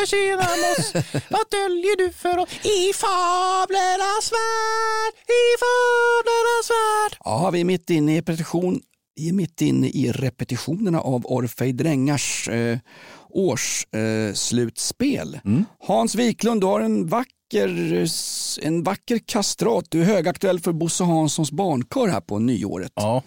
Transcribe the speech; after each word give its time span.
Hej 0.00 0.06
Uggla 0.06 0.06
tjena 0.06 0.42
Moss, 0.42 0.92
vad 1.30 1.44
döljer 1.50 1.96
du 1.96 2.12
för 2.12 2.38
oss 2.38 2.48
i 2.52 2.92
fablernas 2.94 4.32
värld, 4.32 5.14
i 5.26 5.56
fablernas 5.62 6.70
värld? 6.70 7.16
Ja, 7.24 7.50
vi 7.50 7.60
är 7.60 7.64
mitt 7.64 7.90
inne 7.90 8.14
i 8.14 8.18
repetition. 8.18 8.80
Vi 9.16 9.28
är 9.28 9.32
mitt 9.32 9.60
inne 9.60 9.88
i 9.88 10.12
repetitionerna 10.12 11.00
av 11.00 11.26
Orfej 11.26 11.72
Drängars 11.72 12.48
eh, 12.48 12.78
årsslutspel. 13.28 15.34
Eh, 15.34 15.40
Hans 15.86 16.14
Wiklund, 16.14 16.60
du 16.60 16.66
har 16.66 16.80
en 16.80 17.06
vacker, 17.06 18.06
en 18.62 18.82
vacker 18.82 19.18
kastrat. 19.26 19.84
Du 19.88 20.00
är 20.00 20.04
högaktuell 20.04 20.60
för 20.60 20.72
Bosse 20.72 21.04
Hanssons 21.04 21.52
barnkör 21.52 22.08
här 22.08 22.20
på 22.20 22.38
nyåret. 22.38 22.92
Ja. 22.94 23.22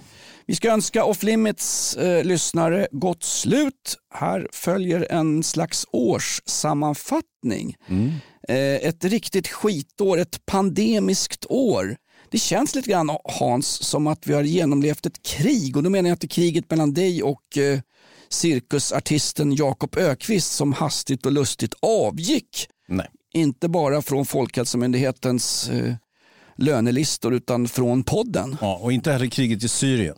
Vi 0.46 0.56
ska 0.56 0.72
önska 0.72 1.06
Off 1.06 1.24
Limits 1.24 1.96
eh, 1.96 2.24
lyssnare 2.24 2.88
gott 2.92 3.24
slut. 3.24 3.98
Här 4.14 4.48
följer 4.52 5.08
en 5.10 5.44
slags 5.44 5.86
årssammanfattning. 5.92 7.76
Eh, 8.48 8.88
ett 8.88 9.06
riktigt 9.06 9.48
skitår, 9.48 10.18
ett 10.18 10.46
pandemiskt 10.46 11.46
år. 11.50 11.96
Det 12.30 12.40
känns 12.40 12.76
lite 12.76 12.90
grann 12.90 13.18
Hans 13.24 13.68
som 13.68 14.08
att 14.08 14.28
vi 14.28 14.34
har 14.34 14.44
genomlevt 14.44 15.06
ett 15.06 15.24
krig 15.24 15.78
och 15.78 15.84
då 15.84 15.90
menar 15.90 16.10
jag 16.10 16.16
inte 16.16 16.28
kriget 16.28 16.70
mellan 16.70 16.94
dig 16.94 17.24
och 17.24 17.58
eh, 17.58 17.80
cirkusartisten 18.30 19.56
Jakob 19.56 19.98
Ökvist 19.98 20.52
som 20.52 20.74
hastigt 20.74 21.26
och 21.26 21.32
lustigt 21.32 21.74
avgick. 21.82 22.68
Nej. 22.88 23.08
Inte 23.34 23.70
bara 23.70 24.02
från 24.02 24.26
Folkhälsomyndighetens 24.26 25.70
eh, 25.70 25.94
lönelistor 26.58 27.34
utan 27.34 27.68
från 27.68 28.04
podden. 28.04 28.58
Ja, 28.62 28.80
och 28.82 28.94
inte 28.94 29.12
heller 29.12 29.28
kriget 29.28 29.64
i 29.64 29.68
Syrien. 29.68 30.16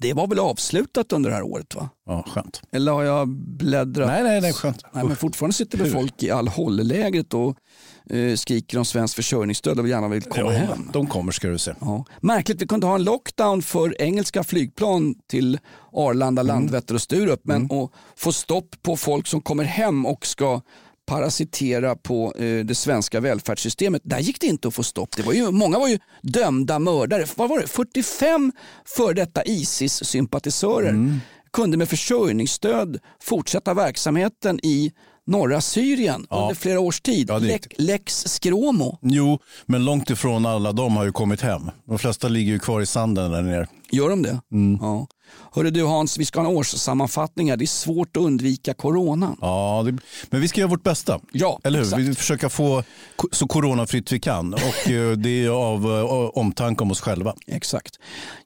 Det 0.00 0.12
var 0.12 0.26
väl 0.26 0.38
avslutat 0.38 1.12
under 1.12 1.30
det 1.30 1.36
här 1.36 1.42
året 1.42 1.74
va? 1.74 1.88
Ja, 2.06 2.24
skönt. 2.28 2.62
Eller 2.72 2.92
har 2.92 3.02
jag 3.02 3.28
bläddrat? 3.28 4.06
Nej, 4.08 4.22
nej, 4.22 4.40
nej, 4.40 4.52
skönt. 4.52 4.82
Nej, 4.92 5.04
men 5.04 5.16
fortfarande 5.16 5.54
sitter 5.54 5.78
det 5.78 5.90
folk 5.90 6.22
i 6.22 6.30
all 6.30 6.48
hållägret 6.48 7.34
och 7.34 7.56
eh, 8.10 8.34
skriker 8.36 8.78
om 8.78 8.84
svenskt 8.84 9.14
försörjningsstöd 9.14 9.80
och 9.80 9.88
gärna 9.88 10.08
vill 10.08 10.22
komma 10.22 10.52
Ja, 10.52 10.58
hem. 10.58 10.90
de 10.92 11.06
kommer 11.06 11.32
ska 11.32 11.48
du 11.48 11.58
se. 11.58 11.74
Ja. 11.80 12.04
Märkligt, 12.20 12.62
vi 12.62 12.66
kunde 12.66 12.86
ha 12.86 12.94
en 12.94 13.04
lockdown 13.04 13.62
för 13.62 14.02
engelska 14.02 14.44
flygplan 14.44 15.14
till 15.30 15.58
Arlanda, 15.92 16.42
Mm. 16.42 16.54
Landvetter 16.54 16.94
och 16.94 17.02
Sturup 17.02 17.40
men 17.44 17.64
att 17.72 17.90
få 18.16 18.32
stopp 18.32 18.76
på 18.82 18.96
folk 18.96 19.26
som 19.26 19.40
kommer 19.40 19.64
hem 19.64 20.06
och 20.06 20.26
ska 20.26 20.60
parasitera 21.08 21.96
på 21.96 22.32
eh, 22.38 22.64
det 22.64 22.74
svenska 22.74 23.20
välfärdssystemet. 23.20 24.02
Där 24.04 24.18
gick 24.18 24.40
det 24.40 24.46
inte 24.46 24.68
att 24.68 24.74
få 24.74 24.82
stopp. 24.82 25.16
Det 25.16 25.22
var 25.22 25.32
ju, 25.32 25.50
många 25.50 25.78
var 25.78 25.88
ju 25.88 25.98
dömda 26.22 26.78
mördare. 26.78 27.26
Vad 27.36 27.48
var 27.48 27.60
det? 27.60 27.66
45 27.66 28.52
för 28.96 29.14
detta 29.14 29.42
ISIS-sympatisörer 29.44 30.88
Mm. 30.88 31.20
kunde 31.52 31.76
med 31.76 31.88
försörjningsstöd 31.88 32.98
fortsätta 33.22 33.74
verksamheten 33.74 34.60
i 34.62 34.92
norra 35.26 35.60
Syrien 35.60 36.26
under 36.30 36.54
flera 36.54 36.80
års 36.80 37.00
tid. 37.00 37.26
Ja, 37.30 37.38
Lex, 37.38 37.66
Lex 37.78 38.24
Skråmo. 38.26 38.98
Jo, 39.02 39.38
men 39.66 39.84
långt 39.84 40.10
ifrån 40.10 40.46
alla 40.46 40.72
de 40.72 40.96
har 40.96 41.04
ju 41.04 41.12
kommit 41.12 41.40
hem. 41.40 41.70
De 41.86 41.98
flesta 41.98 42.28
ligger 42.28 42.52
ju 42.52 42.58
kvar 42.58 42.80
i 42.80 42.86
sanden 42.86 43.30
där 43.30 43.42
nere. 43.42 43.66
Gör 43.90 44.08
de 44.08 44.22
det? 44.22 44.40
Ja. 44.80 45.06
Hörru 45.52 45.70
du 45.70 45.84
Hans, 45.84 46.18
vi 46.18 46.24
ska 46.24 46.40
ha 46.40 46.48
en 46.50 46.56
årssammanfattning 46.56 47.50
här. 47.50 47.56
Det 47.56 47.64
är 47.64 47.66
svårt 47.66 48.16
att 48.16 48.22
undvika 48.22 48.74
coronan. 48.74 49.36
Ja, 49.40 49.82
det, 49.86 49.98
men 50.30 50.40
vi 50.40 50.48
ska 50.48 50.60
göra 50.60 50.70
vårt 50.70 50.82
bästa. 50.82 51.20
Ja, 51.32 51.60
Eller 51.64 51.78
hur? 51.78 51.84
exakt. 51.86 52.02
Vi 52.02 52.14
försöker 52.14 52.48
få 52.48 52.82
ko- 53.16 53.28
så 53.32 53.46
coronafritt 53.46 54.12
vi 54.12 54.20
kan. 54.20 54.54
Och 54.54 54.90
eh, 54.90 55.12
det 55.12 55.44
är 55.44 55.48
av 55.50 55.84
eh, 55.84 56.38
omtanke 56.38 56.82
om 56.84 56.90
oss 56.90 57.00
själva. 57.00 57.34
Exakt. 57.46 57.94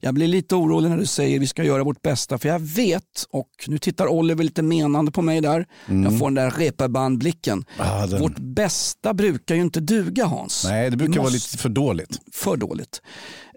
Jag 0.00 0.14
blir 0.14 0.28
lite 0.28 0.54
orolig 0.54 0.90
när 0.90 0.96
du 0.98 1.06
säger 1.06 1.38
vi 1.38 1.46
ska 1.46 1.64
göra 1.64 1.84
vårt 1.84 2.02
bästa 2.02 2.38
för 2.38 2.48
jag 2.48 2.58
vet, 2.58 3.24
och 3.30 3.48
nu 3.66 3.78
tittar 3.78 4.06
Oliver 4.06 4.44
lite 4.44 4.62
menande 4.62 5.12
på 5.12 5.22
mig 5.22 5.40
där, 5.40 5.66
jag 5.86 6.18
får 6.18 6.26
den 6.26 6.34
där 6.34 6.50
reeperbandblicken. 6.50 7.64
Ah, 7.78 8.06
den- 8.06 8.20
Vårt 8.20 8.38
bästa 8.38 9.14
brukar 9.14 9.54
ju 9.54 9.60
inte 9.60 9.80
duga 9.80 10.24
Hans. 10.24 10.64
Nej, 10.68 10.90
det 10.90 10.96
brukar 10.96 11.12
Vi 11.12 11.18
vara 11.18 11.30
måste- 11.30 11.36
lite 11.52 11.62
för 11.62 11.68
dåligt. 11.68 12.18
för 12.32 12.56
dåligt. 12.56 13.02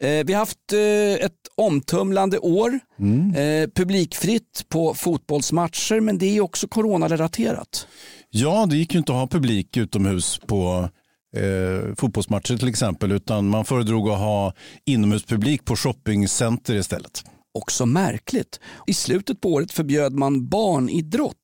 Eh, 0.01 0.25
vi 0.25 0.33
har 0.33 0.39
haft 0.39 0.73
eh, 0.73 1.25
ett 1.25 1.33
omtumlande 1.55 2.39
år, 2.39 2.79
eh, 3.35 3.69
publikfritt 3.75 4.65
på 4.69 4.93
fotbollsmatcher 4.93 5.99
men 5.99 6.17
det 6.17 6.37
är 6.37 6.41
också 6.41 6.67
coronarelaterat. 6.67 7.87
Ja, 8.29 8.65
det 8.69 8.77
gick 8.77 8.93
ju 8.93 8.99
inte 8.99 9.11
att 9.11 9.17
ha 9.19 9.27
publik 9.27 9.77
utomhus 9.77 10.39
på 10.47 10.89
eh, 11.37 11.95
fotbollsmatcher 11.95 12.57
till 12.57 12.67
exempel. 12.67 13.11
Utan 13.11 13.49
man 13.49 13.65
föredrog 13.65 14.09
att 14.09 14.19
ha 14.19 14.53
inomhuspublik 14.85 15.65
på 15.65 15.75
shoppingcenter 15.75 16.75
istället. 16.75 17.23
Också 17.55 17.85
märkligt. 17.85 18.59
I 18.87 18.93
slutet 18.93 19.41
på 19.41 19.49
året 19.53 19.71
förbjöd 19.71 20.13
man 20.13 20.49
barnidrott. 20.49 21.35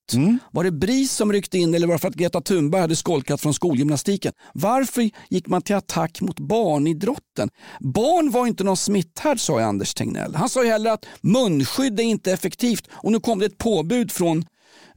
Var 0.51 0.63
det 0.63 0.71
BRIS 0.71 1.11
som 1.11 1.33
ryckte 1.33 1.57
in 1.57 1.73
eller 1.73 1.87
var 1.87 1.93
det 1.93 1.99
för 1.99 2.07
att 2.07 2.15
Greta 2.15 2.41
Thunberg 2.41 2.81
hade 2.81 2.95
skolkat 2.95 3.41
från 3.41 3.53
skolgymnastiken? 3.53 4.33
Varför 4.53 5.09
gick 5.29 5.47
man 5.47 5.61
till 5.61 5.75
attack 5.75 6.21
mot 6.21 6.39
barnidrotten? 6.39 7.49
Barn 7.79 8.31
var 8.31 8.47
inte 8.47 8.63
någon 8.63 8.77
smitthärd 8.77 9.39
sa 9.39 9.61
Anders 9.61 9.93
Tegnell. 9.93 10.35
Han 10.35 10.49
sa 10.49 10.63
ju 10.63 10.69
heller 10.69 10.91
att 10.91 11.05
munskydd 11.21 11.99
är 11.99 12.03
inte 12.03 12.31
effektivt 12.31 12.87
och 12.91 13.11
nu 13.11 13.19
kom 13.19 13.39
det 13.39 13.45
ett 13.45 13.57
påbud 13.57 14.11
från 14.11 14.45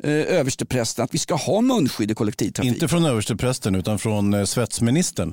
eh, 0.02 0.10
översteprästen 0.10 1.04
att 1.04 1.14
vi 1.14 1.18
ska 1.18 1.34
ha 1.34 1.60
munskydd 1.60 2.10
i 2.10 2.14
kollektivtrafik. 2.14 2.72
Inte 2.72 2.88
från 2.88 3.04
översteprästen 3.04 3.74
utan 3.74 3.98
från 3.98 4.34
eh, 4.34 4.44
svetsministern. 4.44 5.28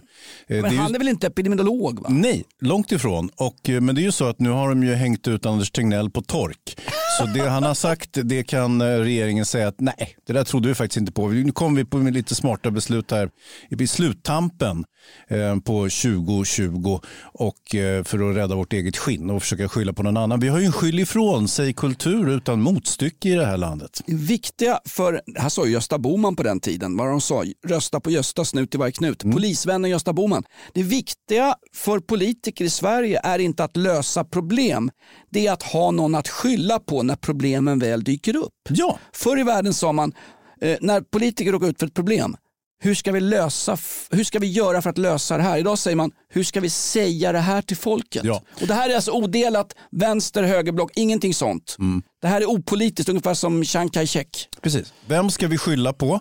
Eh, 0.47 0.55
Men 0.55 0.65
är 0.65 0.71
ju- 0.71 0.77
han 0.77 0.95
är 0.95 0.99
väl 0.99 1.07
inte 1.07 1.27
epidemiolog? 1.27 1.99
Va? 2.03 2.09
Nej, 2.09 2.43
långt 2.61 2.91
ifrån. 2.91 3.29
Och, 3.35 3.69
eh, 3.69 3.81
men 3.81 3.95
det 3.95 4.01
är 4.01 4.03
ju 4.03 4.11
så 4.11 4.25
att 4.29 4.39
nu 4.39 4.49
har 4.49 4.69
de 4.69 4.83
ju 4.83 4.93
hängt 4.93 5.27
ut 5.27 5.45
Anders 5.45 5.71
Tegnell 5.71 6.09
på 6.09 6.21
tork. 6.21 6.77
Så 7.21 7.27
det 7.27 7.49
han 7.49 7.63
har 7.63 7.73
sagt, 7.73 8.09
det 8.23 8.43
kan 8.43 8.81
eh, 8.81 8.85
regeringen 8.85 9.45
säga 9.45 9.67
att 9.67 9.79
nej, 9.79 10.15
det 10.27 10.33
där 10.33 10.43
trodde 10.43 10.67
vi 10.67 10.75
faktiskt 10.75 10.97
inte 10.97 11.11
på. 11.11 11.27
Nu 11.27 11.51
kommer 11.51 11.77
vi 11.77 11.85
på 11.85 11.97
med 11.97 12.13
lite 12.13 12.35
smarta 12.35 12.71
beslut 12.71 13.11
här 13.11 13.29
i 13.69 13.87
sluttampen 13.87 14.83
eh, 15.27 15.55
på 15.55 15.81
2020 15.81 16.99
och 17.23 17.75
eh, 17.75 18.03
för 18.03 18.29
att 18.29 18.37
rädda 18.37 18.55
vårt 18.55 18.73
eget 18.73 18.97
skinn 18.97 19.29
och 19.29 19.41
försöka 19.41 19.69
skylla 19.69 19.93
på 19.93 20.03
någon 20.03 20.17
annan. 20.17 20.39
Vi 20.39 20.47
har 20.47 20.59
ju 20.59 20.65
en 20.65 20.71
skyll 20.71 20.99
ifrån 20.99 21.47
sig 21.47 21.73
kultur 21.73 22.29
utan 22.29 22.61
motstycke 22.61 23.29
i 23.29 23.35
det 23.35 23.45
här 23.45 23.57
landet. 23.57 24.01
Det 24.05 24.15
viktiga 24.15 24.79
för, 24.85 25.21
här 25.35 25.49
sa 25.49 25.65
ju 25.65 25.71
Gösta 25.71 25.97
Boman 25.97 26.35
på 26.35 26.43
den 26.43 26.59
tiden, 26.59 26.97
vad 26.97 27.07
de 27.07 27.21
sa, 27.21 27.43
rösta 27.67 27.99
på 27.99 28.11
Gösta, 28.11 28.45
snut 28.45 28.75
i 28.75 28.77
varje 28.77 28.91
knut. 28.91 29.23
Polisvännen 29.23 29.91
Gösta 29.91 30.13
Boman. 30.13 30.43
Det 30.73 30.83
viktiga 30.83 31.55
för 31.75 31.99
politiker 31.99 32.65
i 32.65 32.69
Sverige 32.69 33.19
är 33.23 33.39
inte 33.39 33.63
att 33.63 33.77
lösa 33.77 34.23
problem, 34.23 34.91
det 35.31 35.47
är 35.47 35.51
att 35.51 35.63
ha 35.63 35.91
någon 35.91 36.15
att 36.15 36.27
skylla 36.27 36.79
på 36.79 37.03
när 37.03 37.15
problemen 37.15 37.79
väl 37.79 38.03
dyker 38.03 38.35
upp. 38.35 38.53
Ja, 38.69 38.99
Förr 39.13 39.39
i 39.39 39.43
världen 39.43 39.73
sa 39.73 39.91
man, 39.91 40.13
eh, 40.61 40.77
när 40.81 41.01
politiker 41.01 41.51
råkar 41.51 41.67
ut 41.67 41.79
för 41.79 41.87
ett 41.87 41.93
problem, 41.93 42.35
hur 42.83 42.95
ska, 42.95 43.11
vi 43.11 43.19
lösa, 43.19 43.77
hur 44.11 44.23
ska 44.23 44.39
vi 44.39 44.47
göra 44.47 44.81
för 44.81 44.89
att 44.89 44.97
lösa 44.97 45.37
det 45.37 45.43
här? 45.43 45.57
Idag 45.57 45.77
säger 45.79 45.95
man, 45.97 46.11
hur 46.29 46.43
ska 46.43 46.59
vi 46.59 46.69
säga 46.69 47.31
det 47.31 47.39
här 47.39 47.61
till 47.61 47.77
folket? 47.77 48.23
Ja. 48.23 48.41
Och 48.61 48.67
Det 48.67 48.73
här 48.73 48.89
är 48.89 48.95
alltså 48.95 49.11
odelat 49.11 49.75
vänster, 49.91 50.43
högerblock, 50.43 50.91
ingenting 50.95 51.33
sånt. 51.33 51.75
Det 52.21 52.27
här 52.27 52.41
är 52.41 52.45
opolitiskt, 52.45 53.09
ungefär 53.09 53.33
som 53.33 53.63
Chiang 53.63 53.89
Kai-shek. 53.89 54.47
precis. 54.61 54.93
Vem 55.07 55.29
ska 55.29 55.47
vi 55.47 55.57
skylla 55.57 55.93
på? 55.93 56.19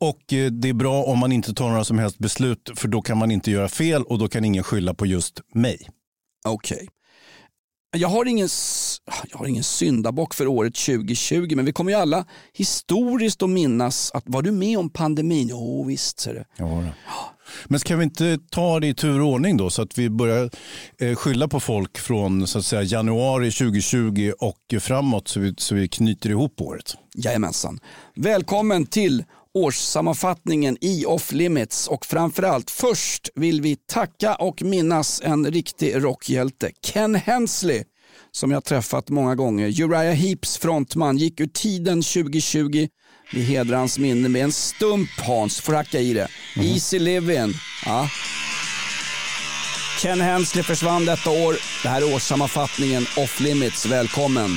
Och 0.00 0.32
eh, 0.32 0.50
det 0.50 0.68
är 0.68 0.72
bra 0.72 1.02
om 1.04 1.18
man 1.18 1.32
inte 1.32 1.54
tar 1.54 1.68
några 1.68 1.84
som 1.84 1.98
helst 1.98 2.18
beslut 2.18 2.70
för 2.76 2.88
då 2.88 3.02
kan 3.02 3.18
man 3.18 3.30
inte 3.30 3.50
göra 3.50 3.68
fel 3.68 4.02
och 4.02 4.18
då 4.18 4.28
kan 4.28 4.44
ingen 4.44 4.64
skylla 4.64 4.94
på 4.94 5.06
just 5.06 5.40
mig. 5.54 5.88
Okej. 6.44 6.88
Jag 7.96 8.08
har 8.08 8.24
ingen, 8.24 8.48
jag 9.30 9.38
har 9.38 9.46
ingen 9.46 9.64
syndabock 9.64 10.34
för 10.34 10.46
året 10.46 10.74
2020 10.74 11.56
men 11.56 11.64
vi 11.64 11.72
kommer 11.72 11.92
ju 11.92 11.98
alla 11.98 12.24
historiskt 12.52 13.42
att 13.42 13.50
minnas 13.50 14.10
att 14.14 14.24
var 14.26 14.42
du 14.42 14.52
med 14.52 14.78
om 14.78 14.90
pandemin? 14.90 15.48
Jo 15.48 15.84
visst 15.84 16.20
ser 16.20 16.34
du. 16.34 16.44
Ja. 16.56 16.84
Men 17.64 17.80
ska 17.80 17.96
vi 17.96 18.04
inte 18.04 18.38
ta 18.50 18.80
det 18.80 18.86
i 18.86 18.94
tur 18.94 19.20
och 19.20 19.28
ordning 19.28 19.56
då 19.56 19.70
så 19.70 19.82
att 19.82 19.98
vi 19.98 20.10
börjar 20.10 20.50
eh, 21.00 21.14
skylla 21.14 21.48
på 21.48 21.60
folk 21.60 21.98
från 21.98 22.46
så 22.46 22.58
att 22.58 22.64
säga, 22.64 22.82
januari 22.82 23.50
2020 23.50 24.32
och 24.38 24.74
framåt 24.80 25.28
så 25.28 25.40
vi, 25.40 25.54
så 25.58 25.74
vi 25.74 25.88
knyter 25.88 26.30
ihop 26.30 26.60
året? 26.60 26.96
Jajamensan. 27.14 27.78
Välkommen 28.16 28.86
till 28.86 29.24
årssammanfattningen 29.54 30.76
i 30.80 31.04
Off 31.06 31.32
Limits 31.32 31.88
och 31.88 32.06
framförallt 32.06 32.70
först 32.70 33.28
vill 33.34 33.60
vi 33.60 33.76
tacka 33.76 34.34
och 34.34 34.62
minnas 34.62 35.20
en 35.24 35.50
riktig 35.50 36.04
rockhjälte, 36.04 36.70
Ken 36.82 37.14
Hensley 37.14 37.84
som 38.32 38.50
jag 38.50 38.64
träffat 38.64 39.08
många 39.08 39.34
gånger. 39.34 39.80
Uriah 39.82 40.14
Heeps 40.14 40.58
frontman 40.58 41.18
gick 41.18 41.40
ur 41.40 41.46
tiden 41.46 42.02
2020. 42.02 42.88
Vi 43.32 43.42
hedrar 43.42 43.78
hans 43.78 43.98
minne 43.98 44.28
med 44.28 44.44
en 44.44 44.52
stump 44.52 45.10
Hans, 45.20 45.60
får 45.60 45.72
hacka 45.72 46.00
i 46.00 46.12
det. 46.12 46.28
Easy 46.56 46.98
living. 46.98 47.52
Ja. 47.86 48.08
Ken 50.02 50.20
Hensley 50.20 50.62
försvann 50.62 51.04
detta 51.04 51.30
år. 51.30 51.56
Det 51.82 51.88
här 51.88 52.02
är 52.02 52.14
årssammanfattningen 52.14 53.02
Off 53.16 53.40
Limits. 53.40 53.86
Välkommen. 53.86 54.50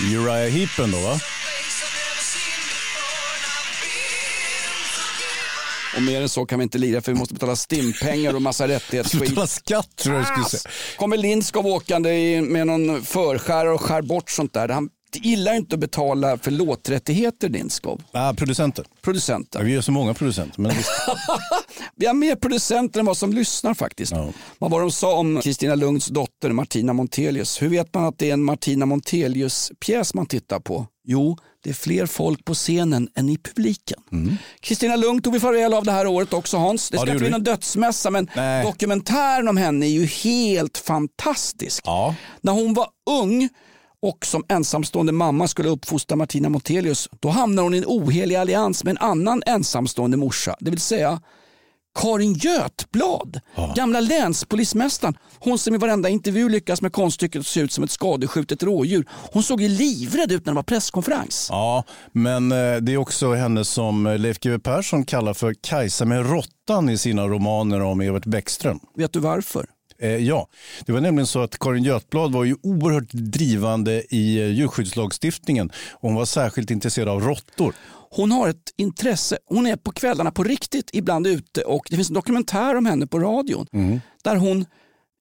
Uriah 0.00 0.50
Heepen 0.50 0.90
då 0.90 0.98
va? 1.00 1.20
Och 5.96 6.02
mer 6.02 6.20
än 6.22 6.28
så 6.28 6.46
kan 6.46 6.58
vi 6.58 6.62
inte 6.62 6.78
lira 6.78 7.00
för 7.00 7.12
vi 7.12 7.18
måste 7.18 7.34
betala 7.34 7.56
stimpengar 7.56 8.34
och 8.34 8.42
massa 8.42 8.68
rättighetsskit. 8.68 9.20
Betala 9.20 9.46
skatt 9.46 9.96
tror 9.96 10.14
jag 10.14 10.24
du 10.24 10.26
skulle 10.26 10.44
säga. 10.44 10.72
Kommer 10.96 11.16
Lindskov 11.16 11.66
åkande 11.66 12.42
med 12.42 12.66
någon 12.66 13.04
förskärare 13.04 13.72
och 13.74 13.80
skär 13.80 14.02
bort 14.02 14.30
sånt 14.30 14.52
där. 14.52 14.68
Han 14.68 14.88
gillar 15.16 15.54
inte 15.54 15.74
att 15.74 15.80
betala 15.80 16.38
för 16.38 16.50
låträttigheter 16.50 17.48
Lindskov. 17.48 18.02
Ah, 18.12 18.34
producenter. 18.34 18.84
Ja, 18.88 18.96
Producenten. 19.02 19.66
vi 19.66 19.74
är 19.74 19.80
så 19.80 19.92
många 19.92 20.14
producenter. 20.14 20.60
Men 20.60 20.76
visst. 20.76 20.90
Vi 21.96 22.06
har 22.06 22.14
mer 22.14 22.36
producenter 22.36 23.00
än 23.00 23.06
vad 23.06 23.16
som 23.16 23.32
lyssnar 23.32 23.74
faktiskt. 23.74 24.12
Ja. 24.12 24.28
Vad 24.58 24.70
var 24.70 24.80
de 24.80 24.90
sa 24.90 25.14
om 25.16 25.40
Kristina 25.42 25.74
Lunds 25.74 26.06
dotter 26.06 26.52
Martina 26.52 26.92
Montelius? 26.92 27.62
Hur 27.62 27.68
vet 27.68 27.94
man 27.94 28.04
att 28.04 28.18
det 28.18 28.28
är 28.28 28.32
en 28.32 28.44
Martina 28.44 28.86
Montelius-pjäs 28.86 30.14
man 30.14 30.26
tittar 30.26 30.60
på? 30.60 30.86
Jo, 31.04 31.38
det 31.64 31.70
är 31.70 31.74
fler 31.74 32.06
folk 32.06 32.44
på 32.44 32.54
scenen 32.54 33.08
än 33.14 33.28
i 33.28 33.38
publiken. 33.38 33.98
Kristina 34.60 34.96
Lund 34.96 35.24
tog 35.24 35.32
vi 35.32 35.40
farväl 35.40 35.74
av 35.74 35.84
det 35.84 35.92
här 35.92 36.06
året 36.06 36.32
också 36.32 36.56
Hans. 36.56 36.90
Det 36.90 36.96
Mm. 36.96 37.00
Ja, 37.00 37.06
ska 37.06 37.06
det 37.06 37.12
inte 37.12 37.24
bli 37.24 37.30
någon 37.30 37.44
dödsmässa 37.44 38.10
men 38.10 38.30
Nej. 38.36 38.64
dokumentären 38.64 39.48
om 39.48 39.56
henne 39.56 39.86
är 39.86 39.90
ju 39.90 40.06
helt 40.06 40.78
fantastisk. 40.78 41.82
Ja. 41.86 42.14
När 42.40 42.52
hon 42.52 42.74
var 42.74 42.88
ung 43.22 43.48
och 44.02 44.26
som 44.26 44.44
ensamstående 44.48 45.12
mamma 45.12 45.48
skulle 45.48 45.68
uppfostra 45.68 46.16
Martina 46.16 46.48
Montelius, 46.48 47.08
då 47.20 47.28
hamnar 47.28 47.62
hon 47.62 47.74
i 47.74 47.78
en 47.78 47.84
ohelig 47.86 48.36
allians 48.36 48.84
med 48.84 48.90
en 48.90 48.98
annan 48.98 49.42
ensamstående 49.46 50.16
morsa, 50.16 50.56
det 50.60 50.70
vill 50.70 50.80
säga 50.80 51.20
Karin 51.94 52.32
Götblad, 52.34 53.40
gamla 53.76 54.00
länspolismästaren. 54.00 55.14
Hon 55.38 55.58
som 55.58 55.74
i 55.74 55.78
varenda 55.78 56.08
intervju 56.08 56.48
lyckas 56.48 56.82
med 56.82 56.92
konststycket 56.92 57.40
att 57.40 57.46
se 57.46 57.60
ut 57.60 57.72
som 57.72 57.84
ett 57.84 57.90
skadeskjutet 57.90 58.62
rådjur. 58.62 59.06
Hon 59.32 59.42
såg 59.42 59.60
ju 59.60 59.68
livrädd 59.68 60.32
ut 60.32 60.46
när 60.46 60.52
det 60.52 60.56
var 60.56 60.62
presskonferens. 60.62 61.46
ja, 61.50 61.84
men 62.12 62.52
eh, 62.52 62.76
det 62.76 62.92
är 62.92 62.96
också 62.96 63.32
henne 63.32 63.64
som 63.64 64.16
Leif 64.18 64.40
GW 64.40 64.58
Persson 64.58 65.04
kallar 65.04 65.34
för 65.34 65.54
Kajsa 65.60 66.04
med 66.04 66.30
råttan 66.30 66.88
i 66.88 66.98
sina 66.98 67.26
romaner 67.28 67.80
om 67.80 68.00
Evert 68.00 68.26
Bäckström. 68.26 68.80
Vet 68.96 69.12
du 69.12 69.20
varför? 69.20 69.66
Eh, 70.02 70.16
ja, 70.16 70.48
det 70.86 70.92
var 70.92 71.00
nämligen 71.00 71.26
så 71.26 71.42
att 71.42 71.58
Karin 71.58 71.84
Götblad 71.84 72.32
var 72.32 72.44
ju 72.44 72.56
oerhört 72.62 73.12
drivande 73.12 74.02
i 74.14 74.38
eh, 74.40 74.46
djurskyddslagstiftningen. 74.46 75.70
Och 75.92 76.08
hon 76.08 76.14
var 76.14 76.24
särskilt 76.24 76.70
intresserad 76.70 77.08
av 77.08 77.20
råttor. 77.20 77.74
Hon 78.10 78.32
har 78.32 78.48
ett 78.48 78.72
intresse. 78.76 79.38
Hon 79.46 79.66
är 79.66 79.76
på 79.76 79.92
kvällarna 79.92 80.30
på 80.30 80.44
riktigt 80.44 80.90
ibland 80.92 81.26
ute 81.26 81.62
och 81.62 81.86
det 81.90 81.96
finns 81.96 82.08
en 82.08 82.14
dokumentär 82.14 82.74
om 82.74 82.86
henne 82.86 83.06
på 83.06 83.18
radion 83.18 83.66
där 84.24 84.36
hon 84.36 84.64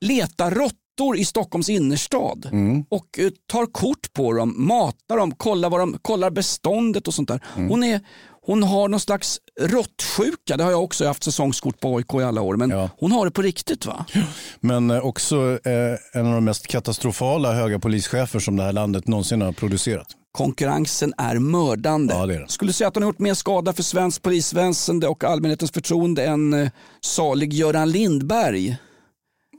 letar 0.05 0.51
råttor 0.51 1.17
i 1.17 1.25
Stockholms 1.25 1.69
innerstad 1.69 2.49
och 2.89 3.19
eh, 3.19 3.29
tar 3.47 3.65
kort 3.65 4.13
på 4.13 4.33
dem, 4.33 4.53
matar 4.67 5.17
dem, 5.17 5.31
kollar, 5.31 5.69
vad 5.69 5.79
de, 5.79 5.97
kollar 6.01 6.29
beståndet 6.29 7.07
och 7.07 7.13
sånt 7.13 7.27
där. 7.27 7.41
Hon, 7.69 7.83
är, 7.83 8.01
hon 8.47 8.63
har 8.63 8.87
någon 8.87 8.99
slags 8.99 9.39
råttsjuka, 9.61 10.57
det 10.57 10.63
har 10.63 10.71
jag 10.71 10.83
också 10.83 11.07
haft 11.07 11.23
säsongskort 11.23 11.79
på 11.79 11.97
AIK 11.97 12.13
i 12.13 12.23
alla 12.23 12.41
år, 12.41 12.55
men 12.55 12.69
Ja. 12.69 12.89
hon 12.99 13.11
har 13.11 13.25
det 13.25 13.31
på 13.31 13.41
riktigt 13.41 13.85
va? 13.85 14.05
Men 14.59 14.91
eh, 14.91 15.05
också 15.05 15.59
eh, 15.65 16.19
en 16.19 16.27
av 16.27 16.33
de 16.33 16.45
mest 16.45 16.67
katastrofala 16.67 17.53
höga 17.53 17.79
polischefer 17.79 18.39
som 18.39 18.55
det 18.55 18.63
här 18.63 18.73
landet 18.73 19.07
någonsin 19.07 19.41
har 19.41 19.51
producerat. 19.51 20.07
Konkurrensen 20.31 21.13
är 21.17 21.39
mördande. 21.39 22.13
Ja, 22.13 22.25
det 22.25 22.35
är 22.35 22.39
den. 22.39 22.49
Skulle 22.49 22.73
säga 22.73 22.87
att 22.87 22.95
hon 22.95 23.03
har 23.03 23.09
gjort 23.09 23.19
mer 23.19 23.33
skada 23.33 23.73
för 23.73 23.83
svensk 23.83 24.21
polisväsende 24.21 25.07
och 25.07 25.23
allmänhetens 25.23 25.71
förtroende 25.71 26.25
än 26.25 26.53
eh, 26.53 26.69
salig 27.01 27.53
Göran 27.53 27.91
Lindberg. 27.91 28.77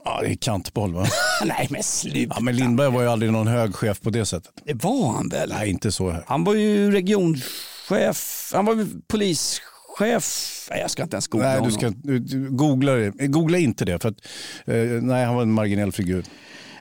Ja, 0.09 0.21
det 0.21 0.29
är 0.29 0.35
kantboll 0.35 0.93
va? 0.93 1.05
Nej 1.45 1.67
men 1.69 1.83
sluta. 1.83 2.35
Ja, 2.35 2.41
men 2.41 2.55
Lindberg 2.55 2.91
var 2.91 3.01
ju 3.01 3.07
aldrig 3.07 3.31
någon 3.31 3.47
hög 3.47 3.75
chef 3.75 4.01
på 4.01 4.09
det 4.09 4.25
sättet. 4.25 4.51
Det 4.65 4.83
var 4.83 5.13
han 5.13 5.29
väl? 5.29 5.49
Nej, 5.49 5.69
inte 5.69 5.91
så 5.91 6.11
hög. 6.11 6.23
Han 6.27 6.43
var 6.43 6.53
ju 6.53 6.91
regionchef, 6.91 8.51
han 8.53 8.65
var 8.65 8.75
ju 8.75 8.87
polischef. 9.07 10.67
Nej, 10.69 10.79
jag 10.79 10.91
ska 10.91 11.03
inte 11.03 11.15
ens 11.15 11.27
googla 11.27 11.47
Nej, 11.47 11.55
du 11.55 11.59
honom. 11.59 11.71
ska 11.71 11.89
du, 11.89 12.19
du, 12.19 12.49
googla, 12.49 12.91
det. 12.91 13.27
googla 13.27 13.57
inte 13.57 13.85
det. 13.85 13.99
För 13.99 14.09
att, 14.09 14.17
eh, 14.65 14.75
nej, 15.01 15.25
han 15.25 15.35
var 15.35 15.41
en 15.41 15.51
marginell 15.51 15.91
figur. 15.91 16.25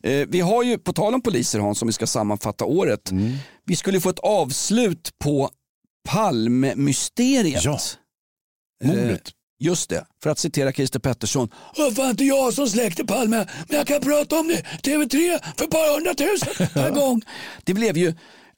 Eh, 0.02 0.26
vi 0.28 0.40
har 0.40 0.62
ju, 0.62 0.78
på 0.78 0.92
tal 0.92 1.14
om 1.14 1.22
poliser 1.22 1.58
Hans, 1.58 1.82
om 1.82 1.88
vi 1.88 1.92
ska 1.92 2.06
sammanfatta 2.06 2.64
året. 2.64 3.10
Mm. 3.10 3.32
Vi 3.64 3.76
skulle 3.76 4.00
få 4.00 4.08
ett 4.08 4.18
avslut 4.18 5.10
på 5.24 5.50
Palmemysteriet. 6.08 7.64
Ja. 7.64 7.78
Mordet. 8.84 9.30
Just 9.60 9.90
det, 9.90 10.04
för 10.22 10.30
att 10.30 10.38
citera 10.38 10.72
Christer 10.72 10.98
Pettersson. 10.98 11.48
Det 11.76 11.90
var 11.90 12.10
inte 12.10 12.24
jag 12.24 12.54
som 12.54 12.68
släckte 12.68 13.04
Palme, 13.04 13.46
men 13.68 13.76
jag 13.78 13.86
kan 13.86 14.00
prata 14.00 14.38
om 14.38 14.48
det. 14.48 14.62
TV3 14.90 15.38
för 15.56 15.64
ett 15.64 15.70
par 15.70 15.94
hundratusen 15.94 16.68
per 16.74 16.90
gång. 16.90 17.22
Det 17.64 17.74
blev 17.74 17.96
ju, 17.96 18.08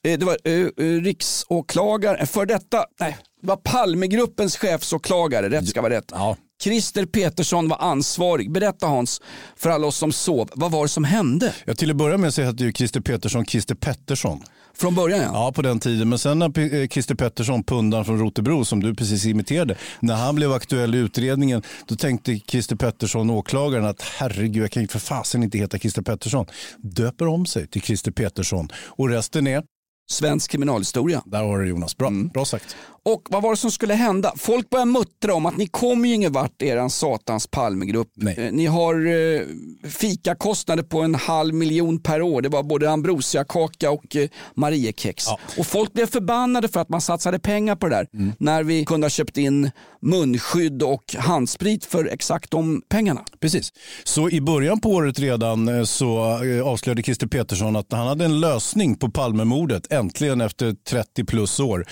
eh, 0.04 0.18
det 0.18 0.24
var 0.24 0.38
eh, 0.44 0.54
eh, 0.54 1.00
riksåklagare, 1.02 2.26
för 2.26 2.46
detta, 2.46 2.84
nej, 3.00 3.16
det 3.40 3.46
var 3.46 3.56
Palmegruppens 3.56 4.56
chefsåklagare, 4.56 5.48
rätt 5.48 5.68
ska 5.68 5.82
vara 5.82 5.92
rätt. 5.94 6.10
Ja. 6.12 6.36
Christer 6.62 7.06
Petersson 7.06 7.68
var 7.68 7.78
ansvarig. 7.78 8.52
Berätta 8.52 8.86
Hans, 8.86 9.20
för 9.56 9.70
alla 9.70 9.86
oss 9.86 9.96
som 9.96 10.12
sov, 10.12 10.50
vad 10.54 10.70
var 10.70 10.82
det 10.82 10.88
som 10.88 11.04
hände? 11.04 11.54
Ja, 11.64 11.74
till 11.74 11.90
att 11.90 11.96
börja 11.96 12.18
med 12.18 12.34
så 12.34 12.42
hette 12.42 12.64
ju 12.64 12.72
Christer 12.72 13.00
Pettersson 13.00 13.44
Christer 13.44 13.74
Pettersson. 13.74 14.42
Från 14.80 14.94
början 14.94 15.20
ja. 15.20 15.30
Ja, 15.32 15.52
på 15.52 15.62
den 15.62 15.80
tiden. 15.80 16.08
Men 16.08 16.18
sen 16.18 16.38
när 16.38 16.58
eh, 16.58 16.88
Christer 16.88 17.14
Pettersson, 17.14 17.64
pundan 17.64 18.04
från 18.04 18.18
Rotebro, 18.18 18.64
som 18.64 18.82
du 18.82 18.94
precis 18.94 19.26
imiterade, 19.26 19.76
när 20.00 20.14
han 20.14 20.34
blev 20.34 20.52
aktuell 20.52 20.94
i 20.94 20.98
utredningen, 20.98 21.62
då 21.86 21.96
tänkte 21.96 22.38
Christer 22.46 22.76
Pettersson, 22.76 23.30
åklagaren, 23.30 23.84
att 23.84 24.02
herregud, 24.02 24.62
jag 24.62 24.70
kan 24.70 24.82
ju 24.82 24.88
för 24.88 24.98
fasen 24.98 25.42
inte 25.42 25.58
heta 25.58 25.78
Christer 25.78 26.02
Pettersson. 26.02 26.46
Döper 26.78 27.26
om 27.26 27.46
sig 27.46 27.66
till 27.66 27.82
Christer 27.82 28.10
Pettersson. 28.10 28.68
Och 28.86 29.08
resten 29.08 29.46
är, 29.46 29.62
Svensk 30.10 30.50
kriminalhistoria. 30.50 31.22
där 31.26 31.42
har 31.42 31.58
du 31.58 31.68
Jonas, 31.68 31.96
bra, 31.96 32.08
Mm. 32.08 32.28
bra 32.28 32.44
sagt. 32.44 32.76
Och 33.04 33.22
vad 33.30 33.42
var 33.42 33.50
det 33.50 33.56
som 33.56 33.70
skulle 33.70 33.94
hända? 33.94 34.32
Folk 34.36 34.70
börjar 34.70 34.86
muttra 34.86 35.34
om 35.34 35.46
att 35.46 35.56
ni 35.56 35.66
kommer 35.66 36.08
ju 36.08 36.14
ingen 36.14 36.32
vart 36.32 36.62
er 36.62 36.88
satans 36.88 37.46
Palmegrupp. 37.46 38.08
Nej. 38.14 38.34
Eh, 38.38 38.52
Ni 38.52 38.66
har 38.66 39.06
eh, 39.06 39.42
fikakostnader 39.90 40.82
på 40.82 41.00
en 41.00 41.14
halv 41.14 41.54
miljon 41.54 41.98
per 42.02 42.22
år. 42.22 42.42
Det 42.42 42.48
var 42.48 42.62
både 42.62 42.90
ambrosiakaka 42.90 43.90
och 43.90 44.16
eh, 44.16 44.28
Mariekex. 44.54 45.24
Ja. 45.26 45.38
Och 45.58 45.66
folk 45.66 45.92
blev 45.92 46.06
förbannade 46.06 46.68
för 46.68 46.80
att 46.80 46.88
man 46.88 47.00
satsade 47.00 47.38
pengar 47.38 47.76
på 47.76 47.88
det 47.88 47.96
där. 47.96 48.06
Mm. 48.14 48.32
När 48.38 48.62
vi 48.62 48.84
kunde 48.84 49.04
ha 49.04 49.10
köpt 49.10 49.36
in 49.36 49.70
munskydd 50.02 50.82
och 50.82 51.14
handsprit 51.18 51.84
för 51.84 52.04
exakt 52.04 52.50
de 52.50 52.82
pengarna. 52.88 53.24
Precis. 53.40 53.72
Så 54.04 54.30
i 54.30 54.40
början 54.40 54.80
på 54.80 54.90
året 54.90 55.18
redan 55.18 55.68
eh, 55.68 55.84
så 55.84 56.42
eh, 56.44 56.66
avslöjade 56.66 57.02
Christer 57.02 57.26
Petersson 57.26 57.76
att 57.76 57.92
han 57.92 58.06
hade 58.06 58.24
en 58.24 58.40
lösning 58.40 58.96
på 58.96 59.10
Palmemordet, 59.10 59.92
äntligen 59.92 60.40
efter 60.40 60.72
30 60.88 61.24
plus 61.24 61.60
år. 61.60 61.86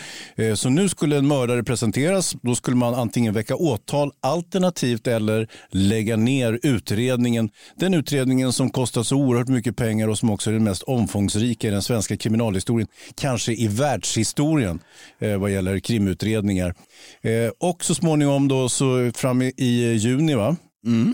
Så 0.56 0.68
nu 0.68 0.88
skulle 0.99 1.17
en 1.17 1.26
mördare 1.28 1.64
presenteras. 1.64 2.35
Då 2.43 2.55
skulle 2.55 2.76
man 2.76 2.95
antingen 2.95 3.35
väcka 3.35 3.57
åtal 3.57 4.12
alternativt 4.21 5.07
eller 5.07 5.49
lägga 5.71 6.17
ner 6.17 6.61
utredningen. 6.62 7.50
Den 7.76 7.95
utredningen 7.95 8.52
som 8.52 8.71
kostat 8.71 9.07
så 9.07 9.17
oerhört 9.17 9.49
mycket 9.49 9.76
pengar 9.76 10.09
och 10.09 10.19
som 10.19 10.31
också 10.31 10.50
är 10.50 10.55
den 10.55 10.64
mest 10.64 10.83
omfångsrika 10.83 11.69
i 11.69 11.71
den 11.71 11.83
svenska 11.83 12.17
kriminalhistorien. 12.17 12.88
Kanske 13.14 13.52
i 13.52 13.69
världshistorien 13.69 14.81
eh, 15.19 15.37
vad 15.38 15.50
gäller 15.50 15.78
krimutredningar. 15.78 16.75
Eh, 17.23 17.50
Och 17.59 17.85
så 17.85 17.95
småningom 17.95 18.49
då 18.49 18.69
så 18.69 19.11
fram 19.14 19.43
i, 19.43 19.52
i 19.57 19.93
juni 19.95 20.35
va? 20.35 20.57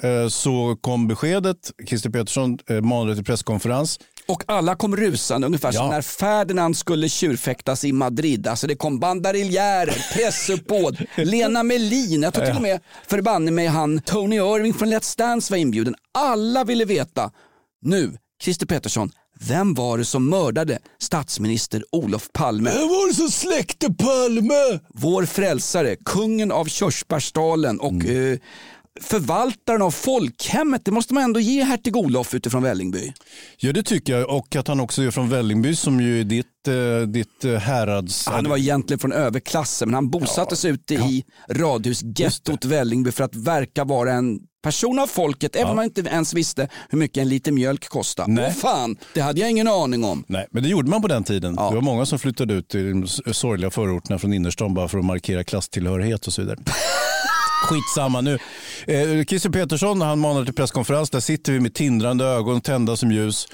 Eh, 0.02 0.28
så 0.28 0.76
kom 0.80 1.08
beskedet. 1.08 1.56
Christer 1.88 2.10
Petersson 2.10 2.58
eh, 2.70 2.80
manade 2.80 3.14
till 3.14 3.24
presskonferens. 3.24 4.00
Och 4.28 4.42
alla 4.46 4.74
kom 4.76 4.96
rusande, 4.96 5.46
ungefär 5.46 5.72
som 5.72 5.84
Ja. 5.84 5.90
när 5.90 6.02
Ferdinand 6.02 6.76
skulle 6.76 7.08
tjurfäktas 7.08 7.84
i 7.84 7.92
Madrid. 7.92 8.46
Alltså 8.46 8.66
det 8.66 8.76
kom 8.76 8.98
bandarilljärer, 9.00 10.14
pressuppbåd, 10.14 11.06
Lena 11.16 11.62
Melin, 11.62 12.22
jag 12.22 12.34
tror 12.34 12.46
till 12.46 12.56
och 12.56 12.62
med 12.62 12.80
förbanne 13.06 13.50
mig 13.50 13.66
han 13.66 14.00
Tony 14.00 14.36
Irving 14.36 14.74
från 14.74 14.88
Let's 14.88 15.18
Dance 15.18 15.52
var 15.52 15.58
inbjuden. 15.58 15.94
Alla 16.14 16.64
ville 16.64 16.84
veta. 16.84 17.30
Nu, 17.82 18.18
Christer 18.42 18.66
Pettersson, 18.66 19.10
vem 19.40 19.74
var 19.74 19.98
det 19.98 20.04
som 20.04 20.28
mördade 20.30 20.78
statsminister 21.00 21.84
Olof 21.92 22.28
Palme? 22.32 22.70
Vem 22.70 22.88
var 22.88 23.08
det 23.08 23.14
som 23.14 23.30
släckte 23.30 23.92
Palme? 23.94 24.80
Vår 24.94 25.26
frälsare, 25.26 25.96
kungen 26.04 26.52
av 26.52 26.64
körsbärsdalen 26.64 27.80
och 27.80 28.04
eh, 28.06 28.38
förvaltaren 29.00 29.82
av 29.82 29.90
folkhemmet, 29.90 30.84
det 30.84 30.90
måste 30.90 31.14
man 31.14 31.22
ändå 31.22 31.40
ge 31.40 31.62
hertig 31.62 31.96
Olof 31.96 32.34
utifrån 32.34 32.62
Vällingby. 32.62 33.12
Ja 33.56 33.72
det 33.72 33.82
tycker 33.82 34.18
jag 34.18 34.30
och 34.30 34.56
att 34.56 34.68
han 34.68 34.80
också 34.80 35.02
är 35.02 35.10
från 35.10 35.28
Vällingby 35.28 35.76
som 35.76 36.00
ju 36.00 36.20
är 36.20 36.24
ditt, 36.24 36.68
eh, 36.68 37.08
ditt 37.08 37.44
eh, 37.44 37.54
härads... 37.54 38.26
Han 38.26 38.48
var 38.48 38.56
egentligen 38.56 38.98
från 38.98 39.12
överklassen 39.12 39.88
men 39.88 39.94
han 39.94 40.10
bosatte 40.10 40.56
sig 40.56 40.70
ute 40.70 40.94
i 40.94 41.24
radhusgettot 41.50 42.64
Vällingby 42.64 43.12
för 43.12 43.24
att 43.24 43.34
verka 43.34 43.84
vara 43.84 44.12
en 44.12 44.40
person 44.62 44.98
av 44.98 45.06
folket, 45.06 45.56
även 45.56 45.70
om 45.70 45.76
man 45.76 45.84
inte 45.84 46.00
ens 46.00 46.34
visste 46.34 46.68
hur 46.88 46.98
mycket 46.98 47.20
en 47.20 47.28
liter 47.28 47.52
mjölk 47.52 47.88
kostade. 47.88 48.32
Nej. 48.32 48.44
Åh 48.48 48.54
fan, 48.54 48.96
det 49.14 49.20
hade 49.20 49.40
jag 49.40 49.50
ingen 49.50 49.68
aning 49.68 50.04
om. 50.04 50.24
Nej, 50.28 50.46
men 50.50 50.62
det 50.62 50.68
gjorde 50.68 50.90
man 50.90 51.02
på 51.02 51.08
den 51.08 51.24
tiden. 51.24 51.54
Ja. 51.58 51.68
Det 51.68 51.74
var 51.74 51.82
många 51.82 52.06
som 52.06 52.18
flyttade 52.18 52.54
ut 52.54 52.74
i 52.74 52.82
de 52.82 53.06
sorgliga 53.34 53.70
förorterna 53.70 54.18
från 54.18 54.32
innerstan 54.32 54.74
bara 54.74 54.88
för 54.88 54.98
att 54.98 55.04
markera 55.04 55.44
klasstillhörighet 55.44 56.26
och 56.26 56.32
så 56.32 56.42
vidare. 56.42 56.58
Skitsamma 57.64 58.20
nu. 58.20 58.38
Eh, 58.86 59.24
Christer 59.24 59.50
Petersson 59.50 60.00
han 60.00 60.18
manar 60.18 60.44
till 60.44 60.54
presskonferens. 60.54 61.10
Där 61.10 61.20
sitter 61.20 61.52
vi 61.52 61.60
med 61.60 61.74
tindrande 61.74 62.24
ögon 62.24 62.60
tända 62.60 62.96
som 62.96 63.12
ljus. 63.12 63.48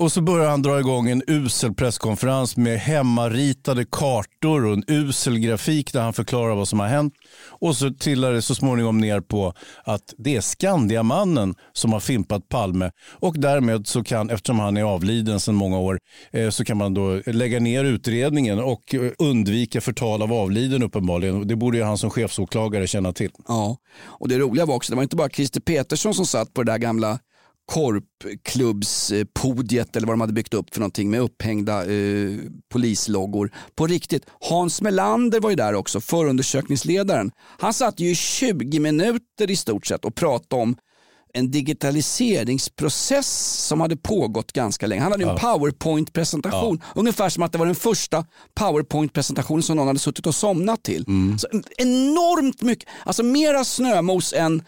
Och 0.00 0.12
så 0.12 0.20
börjar 0.20 0.50
han 0.50 0.62
dra 0.62 0.80
igång 0.80 1.08
en 1.10 1.22
usel 1.26 1.74
presskonferens 1.74 2.56
med 2.56 2.78
hemmaritade 2.78 3.84
kartor 3.84 4.66
och 4.66 4.72
en 4.72 4.84
usel 4.86 5.38
grafik 5.38 5.92
där 5.92 6.00
han 6.00 6.12
förklarar 6.12 6.54
vad 6.54 6.68
som 6.68 6.80
har 6.80 6.86
hänt. 6.86 7.14
Och 7.48 7.76
så 7.76 7.90
trillar 7.90 8.32
det 8.32 8.42
så 8.42 8.54
småningom 8.54 8.98
ner 8.98 9.20
på 9.20 9.54
att 9.84 10.14
det 10.18 10.36
är 10.36 10.40
Skandiamannen 10.40 11.54
som 11.72 11.92
har 11.92 12.00
fimpat 12.00 12.48
Palme. 12.48 12.90
Och 13.12 13.34
därmed 13.38 13.86
så 13.86 14.04
kan, 14.04 14.30
eftersom 14.30 14.58
han 14.58 14.76
är 14.76 14.82
avliden 14.82 15.40
sedan 15.40 15.54
många 15.54 15.78
år, 15.78 15.98
eh, 16.30 16.50
så 16.50 16.64
kan 16.64 16.76
man 16.76 16.94
då 16.94 17.22
lägga 17.26 17.60
ner 17.60 17.84
utredningen 17.84 18.58
och 18.58 18.94
eh, 18.94 19.12
undvika 19.18 19.80
förtal 19.80 20.22
av 20.22 20.32
avliden 20.32 20.82
uppenbarligen. 20.82 21.48
Det 21.48 21.56
borde 21.56 21.78
ju 21.78 21.84
han 21.84 21.98
som 21.98 22.10
chefsåklagare 22.10 22.86
känna 22.86 23.12
till. 23.12 23.30
Ja, 23.48 23.76
och 24.04 24.28
det 24.28 24.38
roliga 24.38 24.66
var 24.66 24.74
också, 24.74 24.92
det 24.92 24.96
var 24.96 25.02
inte 25.02 25.16
bara 25.16 25.28
Christer 25.28 25.60
Petersson 25.60 26.14
som 26.14 26.26
satt 26.26 26.54
på 26.54 26.62
det 26.62 26.72
där 26.72 26.78
gamla 26.78 27.18
korpklubbspodiet 27.72 29.96
eller 29.96 30.06
vad 30.06 30.14
de 30.14 30.20
hade 30.20 30.32
byggt 30.32 30.54
upp 30.54 30.74
för 30.74 30.80
någonting 30.80 31.10
med 31.10 31.20
upphängda 31.20 31.92
eh, 31.92 32.36
polisloggor. 32.72 33.50
På 33.74 33.86
riktigt, 33.86 34.26
Hans 34.40 34.82
Melander 34.82 35.40
var 35.40 35.50
ju 35.50 35.56
där 35.56 35.74
också, 35.74 36.00
förundersökningsledaren. 36.00 37.30
Han 37.58 37.74
satt 37.74 38.00
ju 38.00 38.10
i 38.10 38.14
20 38.14 38.80
minuter 38.80 39.50
i 39.50 39.56
stort 39.56 39.86
sett 39.86 40.04
och 40.04 40.14
pratade 40.14 40.62
om 40.62 40.76
en 41.32 41.50
digitaliseringsprocess 41.50 43.66
som 43.66 43.80
hade 43.80 43.96
pågått 43.96 44.52
ganska 44.52 44.86
länge. 44.86 45.02
Han 45.02 45.12
hade 45.12 45.24
ju 45.24 45.30
en 45.30 45.36
powerpoint-presentation, 45.36 46.82
ungefär 46.94 47.28
som 47.28 47.42
att 47.42 47.52
det 47.52 47.58
var 47.58 47.66
den 47.66 47.74
första 47.74 48.24
powerpoint-presentationen 48.54 49.62
som 49.62 49.76
någon 49.76 49.86
hade 49.86 49.98
suttit 49.98 50.26
och 50.26 50.34
somnat 50.34 50.82
till. 50.82 51.04
Så 51.38 51.48
enormt 51.78 52.62
mycket, 52.62 52.88
alltså 53.04 53.22
mera 53.22 53.64
snömos 53.64 54.32
än 54.32 54.62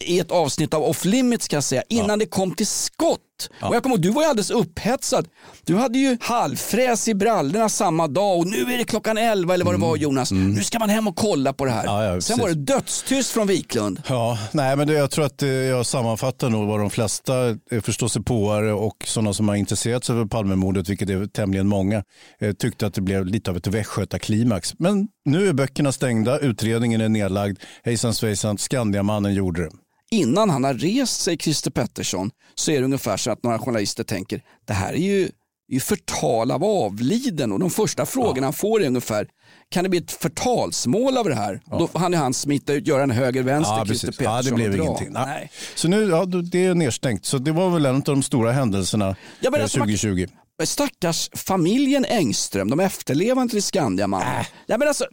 i 0.00 0.18
ett 0.18 0.30
avsnitt 0.30 0.74
av 0.74 0.82
Off 0.82 1.04
Limits 1.04 1.48
kan 1.48 1.56
jag 1.56 1.64
säga, 1.64 1.82
innan 1.88 2.18
det 2.18 2.26
kom 2.26 2.54
till 2.54 2.66
skott. 2.66 3.20
Och 3.62 3.74
jag 3.74 3.82
kommer 3.82 3.96
ihåg, 3.96 4.02
du 4.02 4.10
var 4.10 4.22
ju 4.22 4.28
alldeles 4.28 4.50
upphetsad. 4.50 5.28
Du 5.64 5.76
hade 5.76 5.98
ju 5.98 6.16
halvfräs 6.20 7.08
i 7.08 7.14
brallorna 7.14 7.68
samma 7.68 8.08
dag 8.08 8.38
och 8.38 8.46
nu 8.46 8.56
är 8.74 8.78
det 8.78 8.84
klockan 8.84 9.18
11 9.18 9.54
eller 9.54 9.64
vad 9.64 9.74
det 9.74 9.78
var 9.78 9.96
Jonas. 9.96 10.32
Nu 10.32 10.62
ska 10.64 10.78
man 10.78 10.88
hem 10.88 11.08
och 11.08 11.16
kolla 11.16 11.52
på 11.52 11.64
det 11.64 11.70
här. 11.70 11.84
Ja, 11.84 12.04
ja, 12.04 12.10
Sen 12.10 12.36
precis. 12.38 12.38
var 12.38 12.48
det 12.48 12.54
dödstyst 12.54 13.30
från 13.30 13.46
Wiklund. 13.46 14.02
Ja, 14.08 14.38
nej, 14.52 14.76
men 14.76 14.86
det, 14.86 14.92
jag 14.92 15.10
tror 15.10 15.24
att 15.24 15.42
eh, 15.42 15.48
jag 15.48 15.86
sammanfattar 15.86 16.50
nog 16.50 16.68
vad 16.68 16.80
de 16.80 16.90
flesta 16.90 17.48
eh, 17.48 17.80
förståsigpåare 17.82 18.72
och 18.72 19.04
sådana 19.06 19.32
som 19.32 19.48
har 19.48 19.56
intresserat 19.56 20.04
sig 20.04 20.16
för 20.16 20.24
Palmemordet, 20.26 20.88
vilket 20.88 21.10
är 21.10 21.26
tämligen 21.26 21.68
många, 21.68 22.02
eh, 22.40 22.52
tyckte 22.52 22.86
att 22.86 22.94
det 22.94 23.00
blev 23.00 23.26
lite 23.26 23.50
av 23.50 23.56
ett 23.56 23.66
västgötaklimax. 23.66 24.74
Men 24.78 25.08
nu 25.24 25.48
är 25.48 25.52
böckerna 25.52 25.92
stängda, 25.92 26.38
utredningen 26.38 27.00
är 27.00 27.08
nedlagd, 27.08 27.58
hejsan 27.84 28.14
svejsan, 28.14 28.58
Skandiamannen 28.58 29.34
gjorde 29.34 29.62
det. 29.62 29.70
Innan 30.10 30.50
han 30.50 30.64
har 30.64 30.74
rest 30.74 31.20
sig, 31.20 31.36
Christer 31.36 31.70
Pettersson, 31.70 32.30
så 32.54 32.70
är 32.70 32.78
det 32.78 32.84
ungefär 32.84 33.16
så 33.16 33.30
att 33.30 33.42
några 33.42 33.58
journalister 33.58 34.04
tänker, 34.04 34.42
det 34.66 34.72
här 34.72 34.92
är 34.92 34.96
ju, 34.98 35.22
är 35.24 35.74
ju 35.74 35.80
förtal 35.80 36.50
av 36.50 36.64
avliden 36.64 37.52
och 37.52 37.58
de 37.60 37.70
första 37.70 38.06
frågorna 38.06 38.46
han 38.46 38.52
får 38.52 38.82
är 38.82 38.86
ungefär, 38.86 39.28
kan 39.70 39.84
det 39.84 39.90
bli 39.90 39.98
ett 39.98 40.12
förtalsmål 40.12 41.16
av 41.16 41.24
det 41.24 41.34
här? 41.34 41.60
Då 41.70 41.86
får 41.86 41.98
han 41.98 42.34
smita 42.34 42.72
ut, 42.72 42.86
göra 42.86 43.02
en 43.02 43.10
höger-vänster, 43.10 43.74
Ja, 43.76 43.86
Christer 43.86 44.08
precis. 44.08 44.20
Ja, 44.24 44.30
det 44.30 44.36
Pettersson 44.36 44.56
blev 44.56 44.70
och 44.70 44.76
dra. 44.76 44.84
ingenting. 44.84 45.10
Ja. 45.14 45.26
Nej. 45.26 45.50
Så 45.74 45.88
nu, 45.88 46.08
ja, 46.08 46.24
det 46.24 46.66
är 46.66 46.74
nedstängt. 46.74 47.24
Så 47.24 47.38
det 47.38 47.52
var 47.52 47.70
väl 47.70 47.86
en 47.86 47.94
av 47.96 48.02
de 48.02 48.22
stora 48.22 48.52
händelserna 48.52 49.16
Ja, 49.40 49.50
men 49.50 49.60
eh, 49.60 49.62
alltså, 49.62 49.78
2020. 49.78 50.26
Stackars 50.64 51.30
familjen 51.34 52.04
Engström, 52.04 52.70
de 52.70 52.80
efterlevande 52.80 53.50
till 53.50 53.62
Skandiamannen. 53.62 54.40
Äh. 54.40 54.46
Ja, 54.66 54.78
men 54.78 54.88
alltså, 54.88 55.04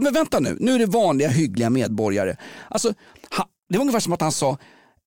men 0.00 0.12
vänta 0.14 0.40
nu, 0.40 0.56
nu 0.60 0.74
är 0.74 0.78
det 0.78 0.86
vanliga 0.86 1.28
hyggliga 1.28 1.70
medborgare. 1.70 2.36
Alltså, 2.70 2.94
det 3.68 3.78
var 3.78 3.80
ungefär 3.80 4.00
som 4.00 4.12
att 4.12 4.20
han 4.20 4.32
sa, 4.32 4.58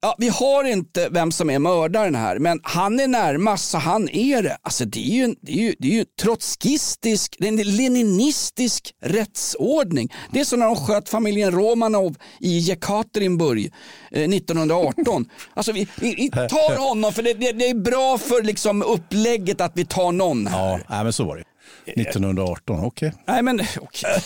ja, 0.01 0.15
vi 0.17 0.29
har 0.29 0.63
inte 0.63 1.09
vem 1.09 1.31
som 1.31 1.49
är 1.49 1.59
mördaren 1.59 2.15
här, 2.15 2.39
men 2.39 2.59
han 2.63 2.99
är 2.99 3.07
närmast 3.07 3.69
så 3.69 3.77
han 3.77 4.09
är 4.09 4.41
det. 4.43 4.57
Alltså, 4.61 4.85
det 4.85 4.99
är 4.99 5.13
ju 5.15 5.23
en, 5.23 5.35
det 5.41 5.51
är 5.51 5.55
ju, 5.55 5.75
det 5.79 5.87
är 5.87 5.91
ju 5.91 6.05
trotskistisk, 6.21 7.35
det 7.39 7.45
är 7.45 7.49
en 7.49 7.75
leninistisk 7.75 8.93
rättsordning. 9.01 10.13
Det 10.31 10.39
är 10.39 10.45
som 10.45 10.59
när 10.59 10.65
de 10.65 10.75
sköt 10.75 11.09
familjen 11.09 11.51
Romanov 11.51 12.15
i 12.39 12.57
Jekaterinburg 12.57 13.73
eh, 14.11 14.29
1918. 14.29 15.25
Alltså, 15.53 15.71
vi, 15.71 15.87
vi, 15.95 16.15
vi 16.15 16.29
tar 16.29 16.87
honom 16.87 17.13
för 17.13 17.23
det, 17.23 17.33
det, 17.33 17.51
det 17.51 17.69
är 17.69 17.75
bra 17.75 18.17
för 18.17 18.43
liksom 18.43 18.83
upplägget 18.83 19.61
att 19.61 19.71
vi 19.75 19.85
tar 19.85 20.11
någon 20.11 20.47
här. 20.47 20.85
Ja, 20.89 21.03
men 21.03 21.13
så 21.13 21.23
var 21.23 21.37
det. 21.37 21.43
1918, 21.85 22.85
okej. 22.85 23.13
Nej 23.27 23.41
men 23.43 23.61
okej, 23.81 24.21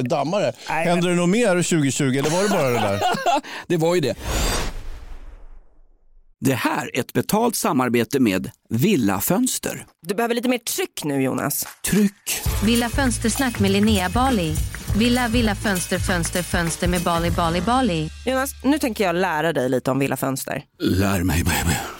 Dammare. 0.02 0.52
Händer 0.66 1.08
det 1.08 1.14
något 1.14 1.28
mer 1.28 1.46
2020 1.48 2.02
eller 2.04 2.30
var 2.30 2.42
det 2.42 2.48
bara 2.48 2.70
det 2.70 2.78
där? 2.78 3.00
det 3.66 3.76
var 3.76 3.94
ju 3.94 4.00
det. 4.00 4.14
Det 6.40 6.54
här 6.54 6.96
är 6.96 7.00
ett 7.00 7.12
betalt 7.12 7.56
samarbete 7.56 8.20
med 8.20 8.50
Villa 8.68 9.20
Fönster. 9.20 9.86
Du 10.06 10.14
behöver 10.14 10.34
lite 10.34 10.48
mer 10.48 10.58
tryck 10.58 11.04
nu 11.04 11.22
Jonas. 11.22 11.66
Tryck! 11.84 12.42
Villa 12.64 12.88
Fönstersnack 12.88 13.58
med 13.58 13.70
Linnea 13.70 14.08
Bali. 14.08 14.54
Villa, 14.98 15.28
villa, 15.28 15.54
fönster, 15.54 15.98
fönster, 15.98 16.42
fönster 16.42 16.88
med 16.88 17.02
Bali, 17.02 17.30
Bali, 17.30 17.60
Bali. 17.60 18.10
Jonas, 18.26 18.50
nu 18.64 18.78
tänker 18.78 19.04
jag 19.04 19.14
lära 19.16 19.52
dig 19.52 19.68
lite 19.68 19.90
om 19.90 19.98
Villa 19.98 20.16
Fönster. 20.16 20.62
Lär 20.78 21.22
mig 21.22 21.44
baby. 21.44 21.74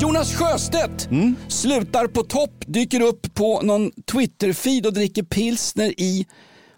Jonas 0.00 0.34
Sjöstedt 0.34 1.08
slutar 1.48 2.06
på 2.06 2.22
topp, 2.22 2.64
dyker 2.66 3.00
upp 3.00 3.34
på 3.34 3.60
någon 3.62 3.90
Twitter-feed 4.12 4.86
och 4.86 4.92
dricker 4.92 5.22
pilsner 5.22 6.00
i 6.00 6.26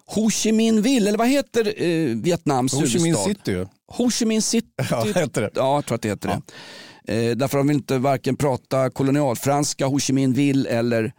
Ho 0.07 0.31
Chi 0.31 0.53
Minh 0.53 0.83
Ville, 0.83 1.09
eller 1.09 1.19
vad 1.19 1.29
heter 1.29 1.83
eh, 1.83 2.17
Vietnams 2.17 2.73
Ho 2.75 2.87
Chi 2.87 2.99
Minh 2.99 3.17
huvudstad? 3.17 3.29
City. 3.29 3.67
Ho 3.89 4.11
Chi 4.11 4.25
Minh 4.25 4.43
City. 4.43 4.69
Ja, 4.91 5.03
heter 5.05 5.43
det. 5.43 5.51
Ja, 5.55 5.75
jag 5.75 5.87
tror 5.87 5.95
att 5.97 6.03
det 6.03 6.09
heter 6.09 6.29
det. 6.29 7.15
Eh, 7.15 7.37
därför 7.37 7.59
de 7.59 7.67
vill 7.67 7.77
inte 7.77 7.99
varken 7.99 8.37
prata 8.37 8.91
kolonialfranska, 8.91 9.87
Ho 9.87 9.99
Chi 9.99 10.13
Minh 10.13 10.33
Ville 10.35 10.69
eller 10.69 11.13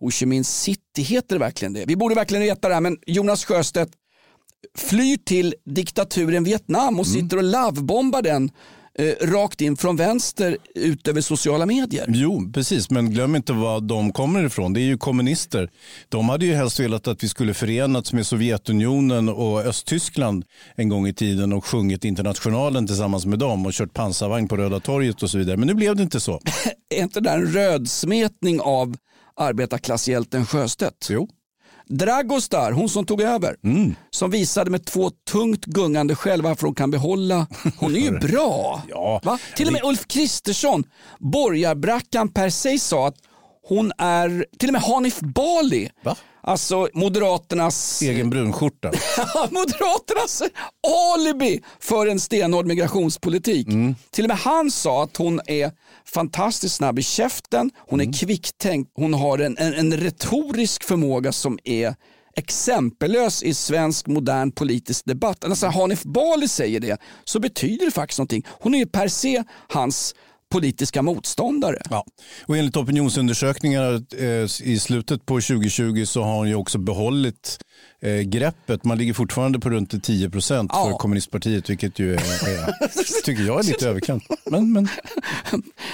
Ho 0.00 0.10
Chi 0.10 0.26
Minh 0.26 0.44
City. 0.44 1.02
Heter 1.02 1.34
det 1.34 1.40
verkligen 1.40 1.72
det? 1.72 1.84
Vi 1.86 1.96
borde 1.96 2.14
verkligen 2.14 2.42
veta 2.42 2.68
det 2.68 2.74
här, 2.74 2.80
men 2.80 2.96
Jonas 3.06 3.44
Sjöstedt 3.44 3.92
flyr 4.78 5.16
till 5.16 5.54
diktaturen 5.64 6.44
Vietnam 6.44 7.00
och 7.00 7.06
sitter 7.06 7.36
och 7.36 7.42
lovebombar 7.44 8.22
den 8.22 8.50
eh, 8.98 9.26
rakt 9.26 9.60
in 9.60 9.76
från 9.76 9.96
vänster 9.96 10.56
ut 10.74 11.08
över 11.08 11.20
sociala 11.20 11.66
medier. 11.66 12.06
Jo, 12.08 12.50
precis. 12.54 12.90
Men 12.90 13.10
glöm 13.10 13.36
inte 13.36 13.52
var 13.52 13.80
de 13.80 14.12
kommer 14.12 14.44
ifrån. 14.44 14.72
Det 14.72 14.80
är 14.80 14.84
ju 14.84 14.98
kommunister. 14.98 15.70
De 16.08 16.28
hade 16.28 16.46
ju 16.46 16.54
helst 16.54 16.80
velat 16.80 17.08
att 17.08 17.24
vi 17.24 17.28
skulle 17.28 17.54
förenats 17.54 18.12
med 18.12 18.26
Sovjetunionen 18.26 19.28
och 19.28 19.60
Östtyskland 19.60 20.44
en 20.74 20.88
gång 20.88 21.06
i 21.06 21.14
tiden 21.14 21.52
och 21.52 21.64
sjungit 21.64 22.04
Internationalen 22.04 22.86
tillsammans 22.86 23.26
med 23.26 23.38
dem 23.38 23.66
och 23.66 23.72
kört 23.72 23.94
pansarvagn 23.94 24.48
på 24.48 24.56
Röda 24.56 24.80
torget 24.80 25.22
och 25.22 25.30
så 25.30 25.38
vidare. 25.38 25.56
Men 25.56 25.68
nu 25.68 25.74
blev 25.74 25.96
det 25.96 26.02
inte 26.02 26.20
så. 26.20 26.40
Är 26.94 27.02
inte 27.02 27.20
det 27.20 27.30
där 27.30 27.38
en 27.38 27.46
rödsmetning 27.46 28.60
av 28.60 28.96
arbetarklasshjälten 29.36 30.46
Sjöstedt? 30.46 31.08
Jo. 31.10 31.28
Dragostar, 31.88 32.72
hon 32.72 32.88
som 32.88 33.06
tog 33.06 33.20
över, 33.20 33.56
som 34.10 34.30
visade 34.30 34.70
med 34.70 34.84
två 34.84 35.10
tungt 35.30 35.64
gungande 35.64 36.14
skäl 36.14 36.42
varför 36.42 36.66
hon 36.66 36.74
kan 36.74 36.90
behålla. 36.90 37.46
Hon 37.78 37.94
är 37.96 37.98
ju 38.00 38.10
bra. 38.28 38.82
Ja. 38.88 39.20
Va? 39.24 39.38
Till 39.56 39.66
och 39.66 39.72
med 39.72 39.84
Ulf 39.84 40.06
Kristersson, 40.06 40.84
borgarbrackan 41.18 42.28
per 42.28 42.50
se 42.50 42.78
sa 42.78 43.08
att 43.08 43.16
hon 43.68 43.92
är, 43.98 44.46
till 44.58 44.68
och 44.68 44.72
med 44.72 44.82
Hanif 44.82 45.20
Bali, 45.20 45.90
Va? 46.04 46.16
Alltså 46.44 46.88
Moderaternas 46.94 48.02
Egen 48.02 48.30
brunskjorta. 48.30 48.88
Moderaternas 49.50 50.42
alibi 51.14 51.60
för 51.80 52.06
en 52.06 52.20
stenhård 52.20 52.66
migrationspolitik. 52.66 53.66
Till 54.10 54.24
och 54.24 54.28
med 54.28 54.38
han 54.38 54.70
sa 54.70 55.02
att 55.02 55.16
hon 55.16 55.40
är 55.46 55.72
fantastiskt 56.06 56.74
snabb 56.74 56.98
i 56.98 57.02
käften, 57.02 57.70
hon 57.76 58.00
är 58.00 58.12
kvicktänkt, 58.12 58.90
hon 58.94 59.14
har 59.14 59.38
en, 59.38 59.58
en, 59.58 59.74
en 59.74 59.96
retorisk 59.96 60.84
förmåga 60.84 61.32
som 61.32 61.58
är 61.64 61.94
exempellös 62.36 63.42
i 63.42 63.54
svensk 63.54 64.06
modern 64.06 64.52
politisk 64.52 65.04
debatt. 65.04 65.44
Alltså 65.44 65.66
Hanif 65.66 66.02
Bali 66.02 66.48
säger 66.48 66.80
det 66.80 67.00
så 67.24 67.40
betyder 67.40 67.84
det 67.84 67.92
faktiskt 67.92 68.18
någonting. 68.18 68.46
Hon 68.48 68.74
är 68.74 68.78
ju 68.78 68.86
per 68.86 69.08
se 69.08 69.44
hans 69.68 70.14
politiska 70.54 71.02
motståndare. 71.02 71.82
Ja. 71.90 72.04
Och 72.46 72.56
enligt 72.56 72.76
opinionsundersökningar 72.76 74.02
eh, 74.18 74.46
i 74.62 74.78
slutet 74.80 75.26
på 75.26 75.34
2020 75.34 76.04
så 76.04 76.22
har 76.22 76.36
hon 76.36 76.48
ju 76.48 76.54
också 76.54 76.78
behållit 76.78 77.58
eh, 78.02 78.20
greppet. 78.20 78.84
Man 78.84 78.98
ligger 78.98 79.14
fortfarande 79.14 79.58
på 79.58 79.70
runt 79.70 80.04
10 80.04 80.30
procent 80.30 80.72
för 80.72 80.78
Ja. 80.90 80.98
kommunistpartiet, 80.98 81.70
vilket 81.70 81.98
ju 81.98 82.14
är, 82.14 82.18
är, 82.18 83.22
tycker 83.24 83.42
jag 83.42 83.58
är 83.60 83.62
lite 83.64 83.88
överkant. 83.88 84.24
Men, 84.44 84.72
men 84.72 84.88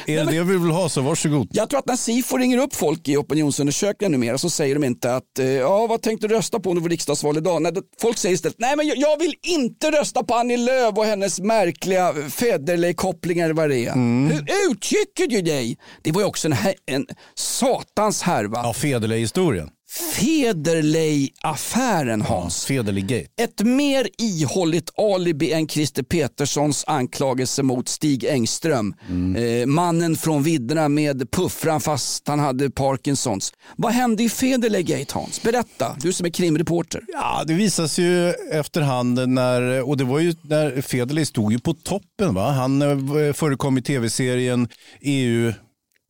är 0.07 0.25
det 0.25 0.31
det 0.33 0.43
vi 0.43 0.59
vill 0.59 0.71
ha 0.71 0.89
så 0.89 1.01
varsågod. 1.01 1.49
Jag 1.53 1.71
tror 1.71 1.79
att 1.79 1.87
när 1.87 1.97
Sifo 1.97 2.37
ringer 2.37 2.59
upp 2.59 2.75
folk 2.75 3.09
i 3.09 3.17
opinionsundersökningar 3.17 4.11
numera 4.11 4.39
så 4.39 4.51
säger 4.51 4.75
de 4.75 4.85
inte 4.85 5.15
att 5.15 5.39
eh, 5.39 5.47
ja, 5.47 5.87
vad 5.87 6.03
tänkte 6.03 6.29
du 6.29 6.35
rösta 6.35 6.61
på 6.61 6.71
om 6.71 6.77
det 6.77 6.83
var 6.83 6.89
riksdagsval 6.89 7.37
idag? 7.37 7.63
Nej, 7.63 7.73
folk 8.01 8.19
säger 8.19 8.35
istället 8.35 8.57
nej 8.59 8.77
men 8.77 8.87
jag, 8.87 8.97
jag 8.99 9.19
vill 9.19 9.35
inte 9.43 9.91
rösta 9.91 10.25
på 10.25 10.35
Annie 10.35 10.57
Lööf 10.57 10.99
och 10.99 11.05
hennes 11.05 11.41
märkliga 11.41 12.13
Federley-kopplingar 12.31 13.53
vad 13.53 13.69
det 13.71 13.87
är. 13.87 13.95
Hur 14.29 14.71
uttrycker 14.71 15.27
du 15.27 15.43
dig? 15.43 15.79
Det 16.03 16.13
var 16.13 16.21
ju 16.21 16.27
också 16.27 16.49
en, 16.49 16.55
en 16.87 17.07
satans 17.35 18.23
härva. 18.23 18.59
Ja, 18.63 18.73
Federley-historien. 18.73 19.69
Federley-affären 19.91 22.23
Hans. 22.23 22.65
Federley-gate. 22.65 23.27
Ett 23.41 23.63
mer 23.63 24.09
ihålligt 24.19 24.99
alibi 24.99 25.53
än 25.53 25.69
Christer 25.69 26.03
Peterssons 26.03 26.85
anklagelse 26.87 27.63
mot 27.63 27.89
Stig 27.89 28.25
Engström. 28.25 28.95
Eh, 29.37 29.67
mannen 29.67 30.17
från 30.17 30.43
vidderna 30.43 30.89
med 30.89 31.31
puffran 31.31 31.81
fast 31.81 32.29
han 32.29 32.39
hade 32.39 32.71
Parkinsons. 32.71 33.53
Vad 33.77 33.93
hände 33.93 34.23
i 34.23 34.29
Federley-gate 34.29 35.15
Hans? 35.15 35.43
Berätta, 35.43 35.97
du 36.01 36.13
som 36.13 36.27
är 36.27 36.31
krimreporter. 36.31 37.03
Ja, 37.09 37.45
det 37.47 37.55
visas 37.55 37.99
ju 37.99 38.31
efterhand 38.53 39.29
när, 39.29 39.89
och 39.89 39.97
det 39.97 40.05
var 40.05 40.19
ju 40.19 40.35
när 40.43 40.81
Federley 40.81 41.25
stod 41.25 41.53
ju 41.53 41.59
på 41.59 41.75
toppen. 41.75 42.35
Va? 42.35 42.51
Han 42.51 42.83
eh, 42.83 43.33
förekom 43.33 43.79
i 43.79 43.83
tv-serien 43.83 44.69
EU, 45.01 45.53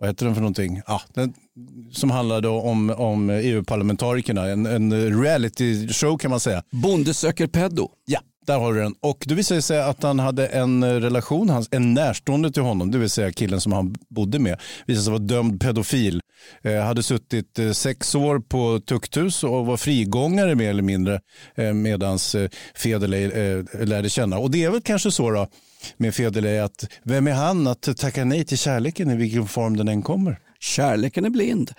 vad 0.00 0.08
heter 0.08 0.26
den 0.26 0.34
för 0.34 0.40
någonting? 0.40 0.82
Ja, 0.86 1.02
den, 1.14 1.34
som 1.92 2.10
handlade 2.10 2.48
om, 2.48 2.90
om 2.90 3.30
EU-parlamentarikerna. 3.30 4.46
En, 4.48 4.66
en 4.66 5.22
reality 5.22 5.88
show 5.88 6.18
kan 6.18 6.30
man 6.30 6.40
säga. 6.40 6.62
Bonde 6.70 7.14
söker 7.14 7.46
pedo. 7.46 7.88
Ja, 8.04 8.20
där 8.50 8.58
har 8.58 8.72
du 8.74 8.80
den. 8.80 8.94
Och 9.00 9.24
det 9.26 9.34
visade 9.34 9.62
sig 9.62 9.82
att 9.82 10.02
han 10.02 10.18
hade 10.18 10.46
en 10.46 11.00
relation, 11.00 11.50
hans- 11.50 11.68
en 11.70 11.94
närstående 11.94 12.52
till 12.52 12.62
honom, 12.62 12.90
det 12.90 12.98
vill 12.98 13.10
säga 13.10 13.32
killen 13.32 13.60
som 13.60 13.72
han 13.72 13.94
bodde 14.08 14.38
med, 14.38 14.60
visade 14.86 15.04
sig 15.04 15.10
vara 15.12 15.22
dömd 15.22 15.60
pedofil. 15.60 16.20
Eh, 16.62 16.80
hade 16.80 17.02
suttit 17.02 17.58
eh, 17.58 17.70
sex 17.72 18.14
år 18.14 18.38
på 18.38 18.80
tukthus 18.86 19.44
och 19.44 19.66
var 19.66 19.76
frigångare 19.76 20.54
mer 20.54 20.70
eller 20.70 20.82
mindre 20.82 21.20
eh, 21.54 21.72
medans 21.72 22.34
eh, 22.34 22.48
Federley 22.74 23.24
eh, 23.24 23.64
lärde 23.86 24.08
känna. 24.08 24.38
Och 24.38 24.50
det 24.50 24.64
är 24.64 24.70
väl 24.70 24.80
kanske 24.80 25.10
så 25.10 25.30
då 25.30 25.46
med 25.96 26.14
Federley 26.14 26.58
att 26.58 26.84
vem 27.04 27.26
är 27.26 27.32
han 27.32 27.66
att 27.66 27.96
tacka 27.96 28.24
nej 28.24 28.44
till 28.44 28.58
kärleken 28.58 29.10
i 29.10 29.16
vilken 29.16 29.46
form 29.46 29.76
den 29.76 29.88
än 29.88 30.02
kommer? 30.02 30.38
Kärleken 30.60 31.24
är 31.24 31.30
blind. 31.30 31.70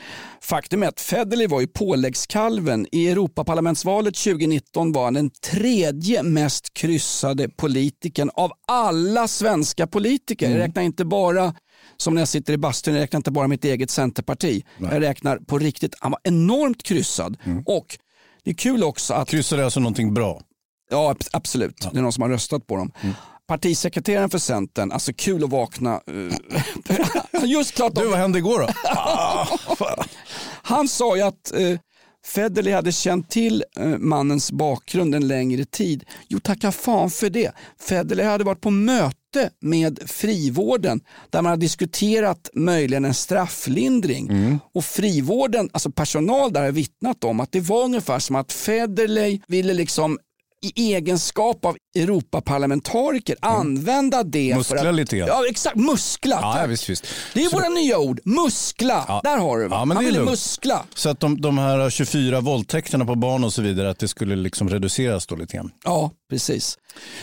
Faktum 0.42 0.84
är 0.84 0.88
att 0.88 1.02
Federley 1.02 1.48
var 1.48 1.62
ju 1.62 1.68
påläggskalven. 1.68 2.88
I 2.92 3.10
Europaparlamentsvalet 3.10 4.16
2019 4.16 4.92
var 4.92 5.04
han 5.04 5.14
den 5.14 5.30
tredje 5.30 6.24
mest 6.24 6.74
kryssade 6.74 7.50
politikern 7.50 8.30
av 8.34 8.52
alla 8.68 9.28
svenska 9.28 9.88
politiker. 9.88 10.50
Jag 10.50 10.60
räknar 10.60 10.84
inte 10.84 11.06
bara 11.06 11.54
som 11.98 12.14
när 12.14 12.22
jag 12.22 12.28
sitter 12.28 12.54
i 12.54 12.58
bastun, 12.58 12.94
jag 12.96 13.02
räknar 13.02 13.18
inte 13.18 13.32
bara 13.32 13.48
mitt 13.48 13.66
eget 13.66 13.90
Centerparti. 13.90 14.64
Jag 14.92 15.02
räknar 15.02 15.38
på 15.38 15.58
riktigt, 15.60 15.96
han 16.00 16.12
var 16.12 16.20
enormt 16.24 16.84
kryssad. 16.84 17.38
Och 17.66 17.98
det 18.44 18.50
är 18.52 18.56
kul 18.56 18.84
också 18.84 19.14
att 19.14 19.30
Kryssar 19.30 19.58
alltså 19.58 19.80
någonting 19.80 20.14
bra? 20.14 20.42
Ja, 20.90 21.12
ab- 21.12 21.24
absolut. 21.34 21.88
Det 21.92 21.98
är 21.98 22.02
någon 22.02 22.14
som 22.14 22.22
har 22.22 22.30
röstat 22.30 22.68
på 22.68 22.76
dem. 22.76 22.92
Partisekreteraren 23.52 24.30
för 24.30 24.38
Centern, 24.38 24.92
alltså 24.92 25.14
kul 25.14 25.44
att 25.44 25.50
vakna. 25.50 26.02
eh, 26.08 27.44
Just 27.46 27.74
klart, 27.76 27.96
Du, 27.96 28.06
vad 28.08 28.20
hände 28.20 28.38
igår 28.40 28.60
då? 28.60 28.68
han 30.64 30.88
sa 30.88 31.16
ju 31.16 31.22
att 31.22 31.52
eh, 31.54 31.80
Federley 32.26 32.74
hade 32.74 32.92
känt 32.92 33.30
till 33.30 33.64
eh, 33.80 33.86
mannens 33.88 34.52
bakgrund 34.52 35.16
en 35.16 35.28
längre 35.28 35.66
tid. 35.66 36.04
Jo, 36.28 36.40
tacka 36.40 36.72
fan 36.72 37.10
för 37.10 37.30
det. 37.30 37.52
Federley 37.80 38.26
hade 38.26 38.44
varit 38.44 38.62
på 38.62 38.72
möte 38.72 39.50
med 39.62 40.00
frivården 40.06 41.02
där 41.30 41.42
man 41.42 41.50
hade 41.50 41.62
diskuterat 41.62 42.50
möjligen 42.54 43.06
en 43.06 43.14
strafflindring. 43.14 44.60
Och 44.74 44.86
frivården, 44.86 45.70
alltså 45.74 45.92
personal 45.92 46.54
där 46.54 46.62
har 46.62 46.72
vittnat 46.72 47.24
om 47.24 47.40
att 47.40 47.52
det 47.52 47.60
var 47.60 47.84
ungefär 47.84 48.20
som 48.20 48.36
att 48.36 48.52
Federley 48.52 49.40
ville 49.48 49.74
liksom 49.74 50.20
i 50.64 50.94
egenskap 50.94 51.66
av 51.66 51.78
Europaparlamentariker 51.96 53.36
använda 53.42 54.24
det. 54.24 54.56
Muskla 54.56 54.78
för 54.78 54.86
att, 54.86 54.96
lite 54.96 55.18
grann. 55.18 55.28
Ja, 55.28 55.44
exakt. 55.50 55.76
Muskla. 55.76 56.40
Ja, 56.42 56.66
visst, 56.68 56.90
visst. 56.90 57.08
Det 57.34 57.44
är 57.44 57.50
Så- 57.50 57.56
våra 57.58 57.70
nya 57.70 57.98
ord. 58.00 58.20
Muskla. 58.26 59.06
Ja. 59.08 59.22
Där 59.24 59.38
har 59.38 59.58
du 59.58 59.68
va? 59.68 59.76
Ja, 59.76 59.86
men 59.86 59.98
Han 59.98 60.06
det 60.06 60.12
ville 60.12 60.26
muskla. 60.26 60.86
Så 60.96 61.10
att 61.10 61.20
de, 61.20 61.42
de 61.42 61.58
här 61.58 61.90
24 61.90 62.42
våldtäkterna 62.42 63.06
på 63.06 63.16
barn 63.16 63.44
och 63.44 63.54
så 63.54 63.62
vidare, 63.62 63.90
att 63.90 64.00
det 64.00 64.08
skulle 64.08 64.36
liksom 64.36 64.70
reduceras 64.70 65.28
då 65.28 65.36
lite 65.36 65.58
grann. 65.58 65.72
Ja, 65.84 66.12
precis. 66.30 66.78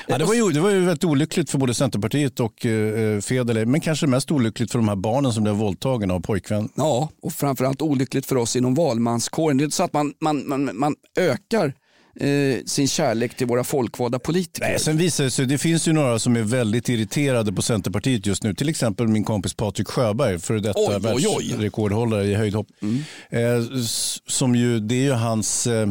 Ja, 0.06 0.18
det, 0.18 0.24
var 0.24 0.34
ju, 0.34 0.50
det 0.52 0.60
var 0.60 0.70
ju 0.70 0.80
väldigt 0.84 1.04
olyckligt 1.04 1.50
för 1.50 1.58
både 1.58 1.74
Centerpartiet 1.74 2.40
och 2.40 2.66
eh, 2.66 3.20
Federley, 3.20 3.64
men 3.66 3.80
kanske 3.80 4.06
mest 4.06 4.30
olyckligt 4.30 4.72
för 4.72 4.78
de 4.78 4.88
här 4.88 4.96
barnen 4.96 5.32
som 5.32 5.42
blev 5.42 5.54
våldtagna 5.54 6.14
av 6.14 6.20
pojkvän. 6.20 6.68
Ja, 6.74 7.08
och 7.22 7.32
framförallt 7.32 7.82
olyckligt 7.82 8.26
för 8.26 8.36
oss 8.36 8.56
inom 8.56 8.74
valmanskåren. 8.74 9.56
Det 9.58 9.62
är 9.62 9.64
inte 9.64 9.76
så 9.76 9.82
att 9.82 9.92
man, 9.92 10.14
man, 10.20 10.48
man, 10.48 10.70
man 10.78 10.94
ökar 11.18 11.74
eh, 12.20 12.64
sin 12.66 12.88
kärlek 12.88 13.36
till 13.36 13.46
våra 13.46 13.64
folkvalda 13.64 14.18
politiker. 14.18 14.66
Nej, 14.68 14.78
sen 14.80 14.96
visar 14.96 15.24
det 15.24 15.30
sig, 15.30 15.46
det 15.46 15.58
finns 15.58 15.88
ju 15.88 15.92
några 15.92 16.18
som 16.18 16.36
är 16.36 16.42
väldigt 16.42 16.88
irriterade 16.88 17.52
på 17.52 17.62
Centerpartiet 17.62 18.26
just 18.26 18.42
nu. 18.42 18.54
Till 18.54 18.68
exempel 18.68 19.08
min 19.08 19.24
kompis 19.24 19.54
Patrik 19.54 19.88
Sjöberg, 19.88 20.38
före 20.38 20.60
detta 20.60 20.78
Oj, 20.80 20.98
världsrekordhållare 21.00 22.24
i 22.26 22.34
höjdhopp. 22.34 22.66
Eh, 23.30 23.40
s- 23.80 24.18
som 24.26 24.54
ju, 24.56 24.80
det 24.80 24.94
är 24.94 25.02
ju 25.02 25.12
hans, 25.12 25.66
eh, 25.66 25.88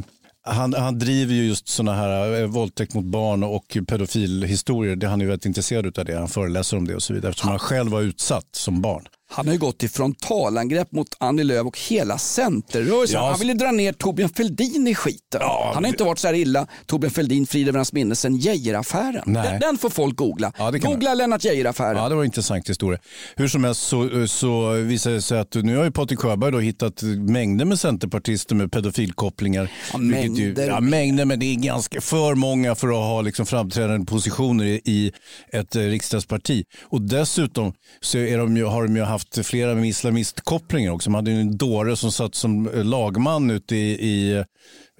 Han, 0.49 0.73
han 0.73 0.99
driver 0.99 1.33
ju 1.33 1.47
just 1.47 1.67
sådana 1.67 1.97
här 1.97 2.41
eh, 2.41 2.47
våldtäkt 2.47 2.93
mot 2.93 3.05
barn 3.05 3.43
och 3.43 3.77
pedofilhistorier. 3.87 4.95
Det, 4.95 5.07
han 5.07 5.21
är 5.21 5.25
ju 5.25 5.29
väldigt 5.29 5.45
intresserad 5.45 5.99
av 5.99 6.05
det. 6.05 6.17
Han 6.17 6.27
föreläser 6.27 6.77
om 6.77 6.87
det 6.87 6.95
och 6.95 7.03
så 7.03 7.13
vidare 7.13 7.29
eftersom 7.29 7.49
han 7.49 7.59
själv 7.59 7.91
var 7.91 8.01
utsatt 8.01 8.45
som 8.51 8.81
barn. 8.81 9.05
Han 9.29 9.45
har 9.45 9.53
ju 9.53 9.59
gått 9.59 9.77
till 9.79 9.89
frontalangrepp 9.89 10.91
mot 10.91 11.07
Annie 11.19 11.43
Lööf 11.43 11.65
och 11.67 11.79
hela 11.89 12.17
Centerrörelsen. 12.17 13.19
Ja. 13.21 13.29
Han 13.29 13.39
ville 13.39 13.53
dra 13.53 13.71
ner 13.71 13.93
Torbjörn 13.93 14.29
Fälldin 14.29 14.87
i 14.87 14.95
skiten. 14.95 15.41
han 15.73 15.83
har 15.83 15.87
inte 15.87 16.03
varit 16.03 16.19
så 16.19 16.27
här 16.27 16.33
illa, 16.33 16.67
Torbjörn 16.85 17.11
Fälldin, 17.11 17.47
frid 17.47 17.67
över 17.67 17.77
hans 17.77 17.93
minne, 17.93 18.15
sen 18.15 18.35
Geijeraffären. 18.37 19.33
Den, 19.33 19.59
den 19.59 19.77
får 19.77 19.89
folk 19.89 20.15
googla. 20.15 20.51
Ja, 20.57 20.71
googla 20.71 21.13
Lennart 21.13 21.43
Geijeraffären. 21.43 21.97
Ja, 21.97 22.09
det 22.09 22.15
var 22.15 22.21
en 22.21 22.25
intressant 22.25 22.69
historia. 22.69 22.99
Hur 23.35 23.47
som 23.47 23.63
helst 23.63 23.81
så, 23.81 24.27
så 24.27 24.71
visar 24.71 25.11
det 25.11 25.21
sig 25.21 25.39
att 25.39 25.55
nu 25.55 25.77
har 25.77 25.83
ju 25.83 25.91
Patrik 25.91 26.19
Sjöberg 26.19 26.51
då 26.51 26.59
hittat 26.59 27.01
mängder 27.17 27.65
med 27.65 27.79
centerpartister 27.79 28.55
med 28.55 28.71
pedofilkopplingar. 28.71 29.71
Ja, 29.93 29.97
Vilket 29.99 30.37
Ju, 30.37 30.45
mängder. 30.45 30.67
ja, 30.67 30.79
mängder, 30.79 31.25
men 31.25 31.39
det 31.39 31.45
är 31.45 31.55
ganska 31.55 32.01
för 32.01 32.35
många 32.35 32.75
för 32.75 32.87
att 32.87 32.93
ha 32.95 33.21
liksom 33.21 33.45
framträdande 33.45 34.05
positioner 34.05 34.65
i, 34.65 34.81
i 34.85 35.11
ett 35.53 35.75
eh, 35.75 35.81
riksdagsparti. 35.81 36.63
Och 36.83 37.01
dessutom 37.01 37.73
så 38.01 38.17
är 38.17 38.37
de 38.37 38.57
ju, 38.57 38.65
har 38.65 38.83
de 38.83 38.95
ju 38.95 39.01
haft 39.03 39.16
flera 39.43 39.75
med 39.75 39.89
islamistkopplingar 39.89 40.91
också. 40.91 41.09
De 41.09 41.15
hade 41.15 41.31
ju 41.31 41.41
en 41.41 41.57
dåre 41.57 41.95
som 41.95 42.11
satt 42.11 42.35
som 42.35 42.69
eh, 42.69 42.83
lagman 42.83 43.51
ute 43.51 43.75
i, 43.75 43.91
i 43.91 44.37
eh, 44.37 44.43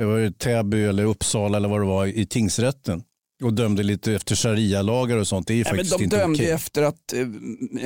det, 0.08 0.39
Täby 0.39 0.84
eller 0.84 1.03
Uppsala 1.03 1.58
eller 1.58 1.69
vad 1.69 1.82
det 1.82 1.86
var 1.86 2.06
i 2.06 2.25
tingsrätten. 2.25 3.03
Och 3.43 3.53
dömde 3.53 3.84
lite 3.84 4.13
efter 4.13 4.36
sharia-lagar 4.36 5.17
och 5.17 5.27
sånt. 5.27 5.47
Det 5.47 5.53
är 5.53 5.56
ju 5.56 5.63
Nej, 5.63 5.73
men 5.73 5.77
faktiskt 5.77 5.97
de 5.97 6.03
inte 6.03 6.17
dömde 6.17 6.43
okej. 6.43 6.51
efter 6.51 6.84
att 6.84 7.13
eh, 7.13 7.21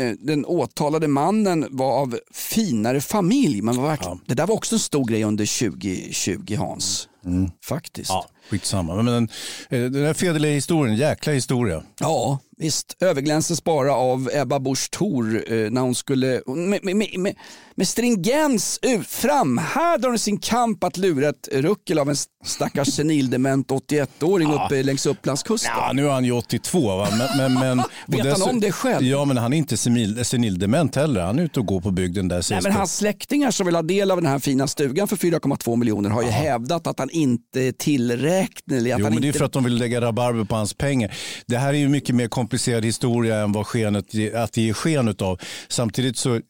eh, 0.05 0.13
den 0.19 0.45
åtalade 0.45 1.07
mannen 1.07 1.67
var 1.69 2.01
av 2.01 2.19
finare 2.33 3.01
familj. 3.01 3.61
Men 3.61 3.75
var 3.75 3.87
verkligen, 3.87 4.19
Det 4.27 4.33
där 4.33 4.47
var 4.47 4.55
också 4.55 4.75
en 4.75 4.79
stor 4.79 5.05
grej 5.05 5.23
under 5.23 5.69
2020 5.69 6.55
Hans. 6.57 7.07
Faktiskt. 7.65 8.09
Mm. 8.11 8.21
Ja, 8.23 8.29
skitsamma. 8.49 8.95
Men, 8.95 9.05
men 9.05 9.23
eh, 9.69 9.91
den 9.91 10.05
här 10.05 10.13
Federley 10.13 10.53
historien, 10.53 10.95
jäkla 10.95 11.33
historia. 11.33 11.83
Ja, 11.99 12.39
visst. 12.61 12.97
Överglänses 12.99 13.63
bara 13.63 13.95
av 13.95 14.29
Ebba 14.33 14.59
Busch 14.59 14.91
Thor 14.91 15.53
eh, 15.53 15.71
när 15.71 15.81
hon 15.81 15.95
skulle 15.95 16.41
med, 16.47 16.83
med, 16.83 16.95
med, 16.95 17.35
med, 17.75 17.87
stringens 17.87 18.79
framhärdar 19.07 20.09
hon 20.09 20.19
sin 20.19 20.37
kamp 20.37 20.83
att 20.83 20.97
lura 20.97 21.29
ett 21.29 21.47
ruckel 21.51 21.99
av 21.99 22.09
en 22.09 22.15
stackars 22.45 22.87
senildement 22.87 23.67
81-åring 23.69 24.53
uppe 24.53 24.83
längs 24.83 25.05
Upplandskusten. 25.05 25.71
Ja, 25.77 25.91
nu 25.93 26.07
är 26.07 26.11
han 26.11 26.25
ju 26.25 26.31
82. 26.31 26.97
Va? 26.97 27.07
Men, 27.37 27.53
men, 27.53 27.83
Vet 28.07 28.39
han 28.39 28.49
om 28.49 28.59
det 28.59 28.71
själv? 28.71 29.05
Ja, 29.05 29.25
men 29.25 29.37
han 29.37 29.53
är 29.53 29.57
inte 29.57 29.77
senil, 29.77 30.25
senildement 30.25 30.95
heller. 30.95 31.21
Han 31.21 31.39
är 31.39 31.43
ute 31.43 31.59
och 31.59 31.65
går 31.65 31.81
på 31.81 31.91
bygden 31.91 32.27
där. 32.27 32.45
Nej, 32.51 32.59
men 32.63 32.71
hans 32.71 32.97
släktingar 32.97 33.51
som 33.51 33.65
vill 33.65 33.75
ha 33.75 33.81
del 33.81 34.11
av 34.11 34.21
den 34.21 34.31
här 34.31 34.39
fina 34.39 34.67
stugan 34.67 35.07
för 35.07 35.15
4,2 35.15 35.75
miljoner 35.75 36.09
har 36.09 36.23
ju 36.23 36.29
hävdat 36.29 36.87
att 36.87 36.99
han 36.99 37.09
inte 37.09 37.61
är 37.61 37.71
tillräknelig. 38.31 38.91
Att 38.91 38.99
Jo, 38.99 39.05
han 39.05 39.13
men 39.13 39.21
det 39.21 39.27
är 39.27 39.33
för 39.33 39.45
att 39.45 39.53
de 39.53 39.63
vill 39.63 39.75
lägga 39.75 40.01
rabarber 40.01 40.43
på 40.43 40.55
hans 40.55 40.73
pengar. 40.73 41.13
Det 41.45 41.57
här 41.57 41.73
är 41.73 41.77
ju 41.77 41.89
mycket 41.89 42.15
mer 42.15 42.27
komplicerad 42.27 42.85
historia 42.85 43.37
än 43.39 43.51
vad 43.51 43.67
skenet, 43.67 44.05
att 44.35 44.53
det 44.53 44.61
ger 44.61 44.73
sken 44.73 45.15
av. 45.19 45.39
Samtidigt 45.67 46.17
så, 46.17 46.35
eh, 46.35 46.41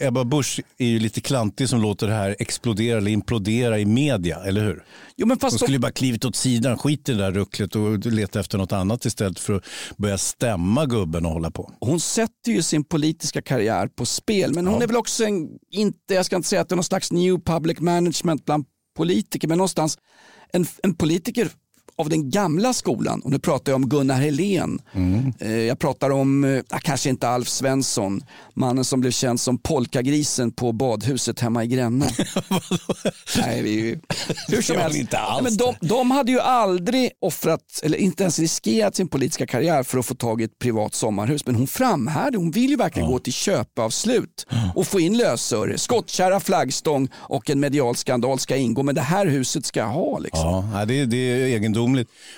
Ebba 0.00 0.24
Busch 0.24 0.60
är 0.78 0.86
ju 0.86 0.98
lite 0.98 1.20
klantig 1.20 1.68
som 1.68 1.80
låter 1.80 2.06
det 2.06 2.14
här 2.14 2.36
explodera 2.38 2.98
eller 2.98 3.10
implodera 3.10 3.78
i 3.78 3.84
media, 3.84 4.44
eller 4.44 4.64
hur? 4.64 4.84
Jo, 5.16 5.26
men 5.26 5.36
De 5.36 5.40
fast 5.40 5.56
skulle 5.56 5.68
de... 5.68 5.72
ju 5.72 5.78
bara 5.78 5.92
klivit 5.92 6.24
åt 6.24 6.36
sidan, 6.36 6.78
skit 6.78 7.08
i 7.08 7.12
det 7.12 7.18
där 7.18 7.32
rucklet 7.32 7.76
och 7.76 8.06
leta 8.06 8.40
efter 8.40 8.58
något 8.58 8.72
annat 8.72 9.04
istället 9.04 9.38
för 9.38 9.54
att 9.54 9.64
börja 9.96 10.18
stämma 10.18 10.86
gubben 10.86 11.26
och 11.26 11.32
hålla 11.32 11.50
på. 11.50 11.72
Hon 11.80 12.00
sätter 12.00 12.52
ju 12.52 12.62
sin 12.62 12.84
politiska 12.84 13.42
karriär 13.42 13.88
på 13.88 14.06
spel. 14.06 14.54
Men 14.54 14.66
hon 14.66 14.82
är 14.82 14.86
väl 14.86 14.96
också 14.96 15.24
en, 15.24 15.48
inte, 15.70 16.14
jag 16.14 16.26
ska 16.26 16.36
inte 16.36 16.48
säga 16.48 16.62
att 16.62 16.68
det 16.68 16.72
är 16.72 16.76
någon 16.76 16.84
slags 16.84 17.12
new 17.12 17.40
public 17.44 17.80
management 17.80 18.44
bland 18.44 18.64
politiker, 18.96 19.48
men 19.48 19.58
någonstans 19.58 19.98
en, 20.54 20.66
en 20.86 20.94
politiker 20.94 21.50
av 21.98 22.08
den 22.08 22.30
gamla 22.30 22.72
skolan. 22.72 23.20
Och 23.20 23.30
nu 23.30 23.38
pratar 23.38 23.72
jag 23.72 23.76
om 23.76 23.88
Gunnar 23.88 24.20
Helén. 24.20 24.78
Eh, 25.40 25.50
Jag 25.52 25.78
pratar 25.78 26.10
om, 26.10 26.44
eh, 26.44 26.50
ja, 26.50 26.78
kanske 26.82 27.10
inte 27.10 27.28
Alf 27.28 27.48
Svensson, 27.48 28.20
mannen 28.54 28.84
som 28.84 29.00
blev 29.00 29.10
känd 29.10 29.40
som 29.40 29.58
polkagrisen 29.58 30.50
på 30.52 30.72
badhuset 30.72 31.40
hemma 31.40 31.64
i 31.64 31.66
Gränna. 31.66 32.06
Nej, 33.38 33.62
vi, 33.62 33.98
hur 34.48 34.62
som 34.62 34.76
helst. 34.78 34.98
inte 34.98 35.18
alls 35.18 35.36
Ja, 35.38 35.42
men 35.42 35.56
de, 35.80 35.88
de 35.88 36.10
hade 36.10 36.32
ju 36.32 36.40
aldrig 36.40 37.10
offrat, 37.20 37.80
eller 37.82 37.98
inte 37.98 38.22
ens 38.22 38.38
riskerat 38.38 38.96
sin 38.96 39.08
politiska 39.08 39.46
karriär 39.46 39.82
för 39.82 39.98
att 39.98 40.06
få 40.06 40.14
tag 40.14 40.40
i 40.40 40.44
ett 40.44 40.58
privat 40.58 40.94
sommarhus. 40.94 41.46
Men 41.46 41.54
hon 41.54 41.66
framhärdade, 41.66 42.36
hon 42.38 42.50
vill 42.50 42.70
ju 42.70 42.76
verkligen 42.76 43.08
gå 43.08 43.18
till 43.18 43.32
köpavslut 43.32 44.46
och 44.74 44.86
få 44.86 45.00
in 45.00 45.16
lösöre. 45.16 45.78
Skottkärra, 45.78 46.40
flaggstång 46.40 47.08
och 47.14 47.50
en 47.50 47.60
medial 47.60 47.96
skandal 47.96 48.38
ska 48.38 48.56
ingå. 48.56 48.82
Men 48.82 48.94
det 48.94 49.00
här 49.00 49.26
huset 49.26 49.66
ska 49.66 49.80
jag 49.80 49.86
ha. 49.88 50.18
Liksom. 50.18 50.40
Ja, 50.48 50.68
nej, 50.72 50.86
det, 50.86 51.04
det 51.06 51.16
är 51.16 51.36
egendomligt. 51.46 51.83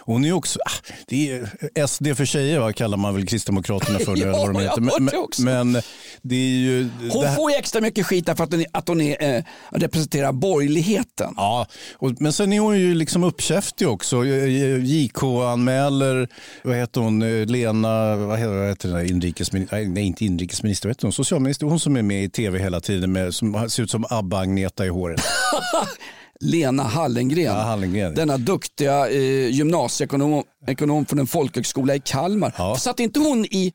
Hon 0.01 0.25
är 0.25 0.33
också, 0.33 0.59
ah, 0.67 0.93
det 1.07 1.31
är 1.31 1.87
SD 1.87 2.07
för 2.17 2.25
tjejer 2.25 2.59
va, 2.61 2.73
kallar 2.73 2.97
man 2.97 3.15
väl 3.15 3.27
Kristdemokraterna 3.27 3.99
för 3.99 4.13
nu. 4.13 4.21
Ja, 4.21 4.27
eller 4.29 4.37
vad 4.37 4.55
de 4.55 4.63
heter. 4.63 4.81
Men, 4.81 5.05
men, 5.45 5.73
men 5.73 5.83
det 6.23 6.35
är 6.37 6.57
ju... 6.59 6.89
Hon 7.11 7.23
det 7.23 7.29
här- 7.29 7.37
får 7.37 7.51
ju 7.51 7.57
extra 7.57 7.81
mycket 7.81 8.07
skit 8.07 8.27
därför 8.27 8.45
att 8.45 8.51
hon, 8.53 8.61
är- 8.61 8.67
att 8.73 8.89
hon 8.89 9.01
är, 9.01 9.37
eh, 9.37 9.43
representerar 9.71 10.33
borgerligheten. 10.33 11.35
Ja, 11.37 11.67
och, 11.97 12.21
men 12.21 12.33
sen 12.33 12.53
är 12.53 12.61
hon 12.61 12.79
ju 12.79 12.95
liksom 12.95 13.25
uppkäftig 13.25 13.89
också. 13.89 14.25
JK 14.25 15.23
anmäler, 15.47 16.29
vad 16.65 16.77
heter 16.77 17.01
hon, 17.01 17.23
Eh, 17.23 17.47
Lena, 17.47 18.17
vad 18.17 18.39
heter, 18.39 18.53
vad 18.55 18.69
heter 18.69 18.89
den 18.89 18.97
där 18.99 19.11
inrikesminister, 19.11 19.85
nej 19.85 20.03
inte 20.05 20.25
inrikesminister, 20.25 20.89
vad 20.89 20.91
heter 20.97 21.07
hon, 21.07 21.13
socialminister, 21.13 21.67
hon 21.67 21.81
som 21.81 21.97
är 21.97 22.03
med 22.03 22.25
i 22.25 22.29
tv 22.29 22.59
hela 22.59 22.81
tiden 22.81 23.13
med, 23.13 23.35
som 23.35 23.71
ser 23.71 23.83
ut 23.83 23.91
som 23.91 24.05
Abba-Agneta 24.11 24.87
i 24.87 24.89
håret. 24.89 25.21
Lena 26.41 26.83
Hallengren. 26.83 27.45
Ja, 27.45 27.53
Hallengren. 27.53 28.15
Denna 28.15 28.37
duktiga 28.37 29.09
eh, 29.09 29.49
gymnasieekonom 29.49 30.43
ekonom 30.67 31.07
från 31.07 31.19
en 31.19 31.27
folkhögskola 31.27 31.95
i 31.95 32.01
Kalmar. 32.01 32.53
Ja. 32.59 32.77
Satt 32.77 33.01
inte 33.01 33.21
hon 33.21 33.45
i, 33.45 33.73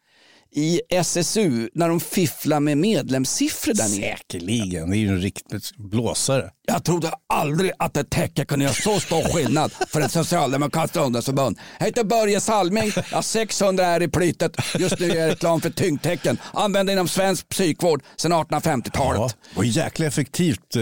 i 0.56 0.82
SSU 0.90 1.70
när 1.74 1.90
de 1.90 2.00
fifflar 2.00 2.60
med 2.60 2.78
medlemssiffror 2.78 3.74
där 3.74 3.90
nere? 4.00 4.18
Säkerligen, 4.18 4.90
det 4.90 4.98
är 4.98 5.00
ju 5.00 5.08
en 5.08 5.22
riktig 5.22 5.62
blåsare. 5.78 6.50
Jag 6.68 6.84
trodde 6.84 7.12
aldrig 7.34 7.72
att 7.80 7.98
ett 7.98 8.10
täcke 8.10 8.46
kunde 8.46 8.66
göra 8.66 8.74
så 8.76 9.00
stor 9.00 9.34
skillnad 9.34 9.72
för 9.88 10.02
ett 10.02 10.12
socialdemokratiskt 10.12 10.98
ungdomsförbund. 10.98 11.60
Jag 11.80 11.86
heter 11.86 12.04
Börje 12.04 12.40
Salming, 12.42 12.92
jag 12.96 13.04
har 13.18 13.22
600 13.22 13.86
är 13.86 14.02
i 14.02 14.08
plytet. 14.08 14.58
Just 14.80 15.00
nu 15.00 15.08
gör 15.08 15.16
jag 15.16 15.32
reklam 15.32 15.62
för 15.62 15.70
tyngdtecken. 15.70 16.38
Använd 16.54 16.90
inom 16.90 17.08
svensk 17.08 17.50
psykvård 17.50 18.04
sedan 18.16 18.34
1850-talet. 18.34 19.20
Ja, 19.20 19.30
det 19.52 19.58
var 19.58 19.64
jäkla 19.64 20.06
effektivt. 20.06 20.76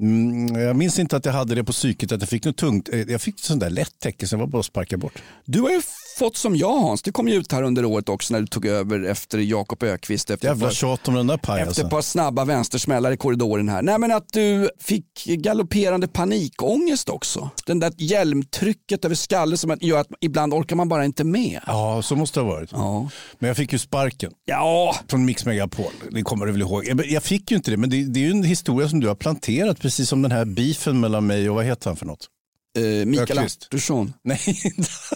Mm, 0.00 0.60
jag 0.62 0.76
minns 0.76 0.98
inte 0.98 1.16
att 1.16 1.24
jag 1.24 1.32
hade 1.32 1.54
det 1.54 1.64
på 1.64 1.72
psyket, 1.72 2.12
att 2.12 2.20
jag 2.20 2.28
fick 2.28 2.44
något 2.44 2.56
tungt. 2.56 2.88
Eh, 2.92 3.00
jag 3.00 3.20
fick 3.20 3.34
ett 3.34 3.40
sånt 3.44 3.60
där 3.60 3.70
lätt 3.70 3.98
täcke, 3.98 4.26
sen 4.26 4.38
var 4.38 4.46
det 4.46 4.50
bara 4.50 4.60
att 4.60 4.66
sparka 4.66 4.96
bort. 4.96 5.22
Du 5.44 5.60
har 5.60 5.70
ju 5.70 5.80
fått 6.18 6.36
som 6.36 6.56
jag 6.56 6.78
Hans, 6.80 7.02
det 7.02 7.12
kom 7.12 7.28
ju 7.28 7.34
ut 7.34 7.52
här 7.52 7.62
under 7.62 7.84
året 7.84 8.08
också 8.08 8.34
när 8.34 8.40
du 8.40 8.46
tog 8.46 8.66
över 8.66 9.04
efter 9.04 9.38
Jakob 9.38 9.82
Ökvist 9.82 10.30
efter, 10.30 10.48
Jävla 10.48 10.70
tjat 10.70 11.08
om 11.08 11.14
den 11.14 11.26
där 11.26 11.34
efter 11.34 11.46
pajasen. 11.46 11.84
ett 11.86 11.90
par 11.90 12.02
snabba 12.02 12.44
vänstersmällar 12.44 13.12
i 13.12 13.16
korridoren 13.16 13.68
här. 13.68 13.82
Nej 13.82 13.98
men 13.98 14.12
att 14.12 14.32
du 14.32 14.70
fick 14.80 15.24
galopperande 15.26 16.08
panikångest 16.08 17.08
också. 17.08 17.50
Den 17.66 17.80
där 17.80 17.92
hjälmtrycket 17.96 19.04
över 19.04 19.14
skallen 19.14 19.58
som 19.58 19.76
gör 19.80 19.98
att 19.98 20.06
ibland 20.20 20.54
orkar 20.54 20.76
man 20.76 20.88
bara 20.88 21.04
inte 21.04 21.24
med. 21.24 21.60
Ja, 21.66 22.02
så 22.02 22.16
måste 22.16 22.40
det 22.40 22.44
ha 22.46 22.52
varit. 22.52 22.70
Ja. 22.72 23.10
Men 23.38 23.48
jag 23.48 23.56
fick 23.56 23.72
ju 23.72 23.78
sparken. 23.78 24.32
Ja, 24.44 24.96
Från 25.08 25.24
Mix 25.24 25.44
Megapol, 25.46 25.92
det 26.10 26.22
kommer 26.22 26.46
du 26.46 26.52
väl 26.52 26.60
ihåg? 26.60 26.84
Jag 27.04 27.22
fick 27.22 27.50
ju 27.50 27.56
inte 27.56 27.70
det, 27.70 27.76
men 27.76 27.90
det, 27.90 28.04
det 28.04 28.20
är 28.20 28.24
ju 28.24 28.30
en 28.30 28.44
historia 28.44 28.88
som 28.88 29.00
du 29.00 29.08
har 29.08 29.14
planterat, 29.14 29.80
precis 29.80 30.08
som 30.08 30.22
den 30.22 30.32
här 30.32 30.44
beefen 30.44 31.00
mellan 31.00 31.26
mig 31.26 31.50
och 31.50 31.56
vad 31.56 31.64
heter 31.64 31.90
han 31.90 31.96
för 31.96 32.06
något? 32.06 32.28
Eh, 32.76 32.82
Mikael. 33.06 33.38
Andersson. 33.38 34.12
Nej, 34.24 34.40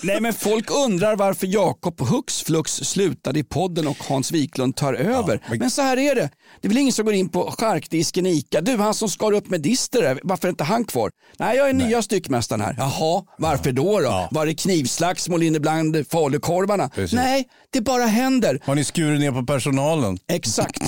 Nej 0.02 0.20
men 0.20 0.32
folk 0.32 0.70
undrar 0.70 1.16
varför 1.16 1.46
Jakob 1.46 2.00
hux 2.00 2.42
flux 2.42 2.72
slutade 2.72 3.38
i 3.38 3.44
podden 3.44 3.86
och 3.88 3.96
Hans 4.08 4.32
Wiklund 4.32 4.76
tar 4.76 4.94
över. 4.94 5.42
men- 5.48 5.58
men... 5.58 5.70
så 5.70 5.82
här 5.82 5.96
är 5.96 6.14
det. 6.14 6.30
Det 6.60 6.66
är 6.66 6.68
väl 6.68 6.78
ingen 6.78 6.92
som 6.92 7.04
går 7.04 7.14
in 7.14 7.28
på 7.28 7.54
charkdisken 7.58 8.26
i 8.26 8.30
Ica. 8.30 8.60
Du, 8.60 8.76
han 8.76 8.94
som 8.94 9.08
skar 9.08 9.32
upp 9.32 9.50
med 9.50 9.60
dister 9.60 10.18
varför 10.22 10.48
är 10.48 10.50
inte 10.50 10.64
han 10.64 10.84
kvar? 10.84 11.10
Nej, 11.38 11.56
jag 11.56 11.68
är 11.68 11.72
nya 11.74 12.02
styckmästaren 12.02 12.60
här. 12.60 12.74
Jaha, 12.78 13.24
varför 13.38 13.72
då? 13.72 14.00
då? 14.00 14.28
Var 14.30 14.46
det 14.46 14.54
knivslagsmål 14.54 15.42
inne 15.42 15.60
bland 15.60 16.06
falukorvarna? 16.10 16.88
Precis. 16.88 17.16
Nej, 17.16 17.48
det 17.70 17.80
bara 17.80 18.04
händer. 18.06 18.60
har 18.64 18.74
ni 18.74 18.84
skurit 18.84 19.20
ner 19.20 19.32
på 19.32 19.42
personalen? 19.46 20.18
Exakt. 20.32 20.82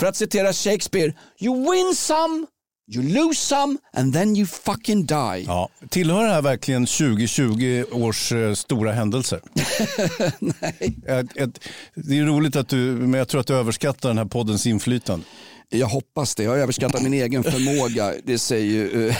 För 0.00 0.06
att 0.06 0.16
citera 0.16 0.52
Shakespeare, 0.52 1.12
you 1.40 1.72
win 1.72 1.94
some, 1.96 2.46
you 2.90 3.02
lose 3.04 3.34
some 3.38 3.78
and 3.92 4.14
then 4.14 4.36
you 4.36 4.46
fucking 4.46 5.06
die. 5.06 5.44
Ja. 5.46 5.68
Tillhör 5.88 6.22
det 6.24 6.30
här 6.30 6.42
verkligen 6.42 6.86
2020 6.86 7.84
års 7.92 8.32
eh, 8.32 8.54
stora 8.54 8.92
händelser? 8.92 9.40
Nej. 10.38 10.96
Ett, 11.06 11.36
ett, 11.36 11.60
det 11.94 12.18
är 12.18 12.24
roligt 12.24 12.56
att 12.56 12.68
du, 12.68 12.76
men 12.76 13.14
jag 13.14 13.28
tror 13.28 13.40
att 13.40 13.46
du 13.46 13.54
överskattar 13.54 14.08
den 14.08 14.18
här 14.18 14.24
poddens 14.24 14.66
inflytande. 14.66 15.24
Jag 15.70 15.86
hoppas 15.86 16.34
det. 16.34 16.42
Jag 16.42 16.50
har 16.50 16.58
överskattat 16.58 17.02
min 17.02 17.14
egen 17.14 17.42
förmåga. 17.44 18.12
Det 18.24 18.38
säger 18.38 18.72
ju... 18.72 19.08
eh, 19.08 19.16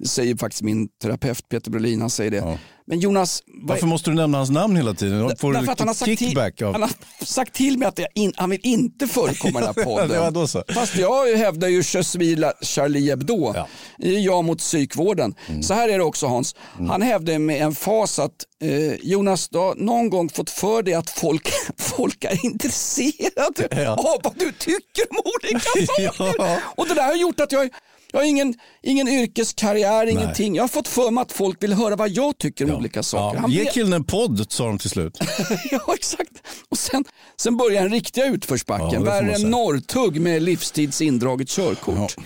Det 0.00 0.08
säger 0.08 0.36
faktiskt 0.36 0.62
min 0.62 0.88
terapeut 1.02 1.48
Peter 1.48 1.70
Brolin, 1.70 2.00
han 2.00 2.10
säger 2.10 2.30
det. 2.30 2.58
Men 2.86 3.00
Jonas, 3.00 3.42
Varför 3.62 3.86
måste 3.86 4.10
du 4.10 4.14
nämna 4.16 4.38
hans 4.38 4.50
namn 4.50 4.76
hela 4.76 4.94
tiden? 4.94 5.36
Får 5.36 5.52
Därför 5.52 5.72
att 5.72 5.78
han 5.78 5.88
har, 5.88 5.94
sagt 5.94 6.18
till, 6.18 6.38
av... 6.38 6.72
han 6.72 6.82
har 6.82 6.90
sagt 7.24 7.54
till 7.54 7.78
mig 7.78 7.88
att 7.88 7.98
jag 7.98 8.08
in, 8.14 8.32
han 8.36 8.50
vill 8.50 8.60
inte 8.62 9.06
förekomma 9.06 9.58
i 9.58 9.62
den 9.62 9.74
här 9.76 9.84
podden. 9.84 10.48
Så. 10.48 10.64
Fast 10.74 10.96
jag 10.96 11.36
hävdar 11.36 11.68
ju 11.68 11.76
Je 11.76 12.04
suis 12.04 12.38
la 12.38 12.52
Charlie 12.62 13.10
Hebdo. 13.10 13.52
Ja. 13.54 13.66
Det 13.98 14.16
är 14.16 14.20
jag 14.20 14.44
mot 14.44 14.58
psykvården. 14.58 15.34
Så 15.62 15.74
här 15.74 15.88
är 15.88 15.98
det 15.98 16.04
också 16.04 16.26
Hans. 16.26 16.54
Han 16.88 17.02
hävdar 17.02 17.38
med 17.38 17.62
en 17.62 17.74
fas 17.74 18.18
att 18.18 18.32
eh, 18.62 18.94
Jonas, 19.02 19.48
du 19.48 19.58
har 19.58 19.74
någon 19.74 20.10
gång 20.10 20.28
fått 20.28 20.50
för 20.50 20.82
dig 20.82 20.94
att 20.94 21.10
folk, 21.10 21.48
folk 21.76 22.24
är 22.24 22.44
intresserade 22.44 23.68
Ja. 23.82 23.90
av 23.90 24.20
vad 24.24 24.38
du 24.38 24.52
tycker 24.52 25.02
om 25.10 25.16
olika 25.40 25.60
saker. 25.86 26.34
Ja. 26.38 26.58
Och 26.76 26.86
det 26.88 26.94
där 26.94 27.06
har 27.06 27.16
gjort 27.16 27.40
att 27.40 27.52
jag 27.52 27.68
jag 28.12 28.20
har 28.20 28.24
ingen, 28.26 28.54
ingen 28.82 29.08
yrkeskarriär, 29.08 30.06
ingenting. 30.06 30.54
Jag 30.54 30.62
har 30.62 30.68
fått 30.68 30.88
för 30.88 31.10
mig 31.10 31.22
att 31.22 31.32
folk 31.32 31.62
vill 31.62 31.72
höra 31.72 31.96
vad 31.96 32.08
jag 32.08 32.38
tycker 32.38 32.64
om 32.64 32.76
olika 32.76 33.02
saker. 33.02 33.36
Ja. 33.36 33.40
Han 33.40 33.50
Ge 33.50 33.64
killen 33.64 33.92
en 33.92 34.04
podd, 34.04 34.46
sa 34.52 34.66
de 34.66 34.78
till 34.78 34.90
slut. 34.90 35.18
ja, 35.70 35.94
exakt. 35.94 36.32
Och 36.68 36.78
sen, 36.78 37.04
sen 37.36 37.56
börjar 37.56 37.82
den 37.82 37.92
riktiga 37.92 38.26
Ja, 38.26 38.32
utförsbacken. 38.32 38.94
man 38.94 39.04
Värre 39.04 39.34
än 39.34 39.50
norrtugg 39.50 40.20
med 40.20 40.42
livstids 40.42 41.00
indraget 41.00 41.48
körkort. 41.48 42.16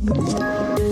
Ett 0.00 0.91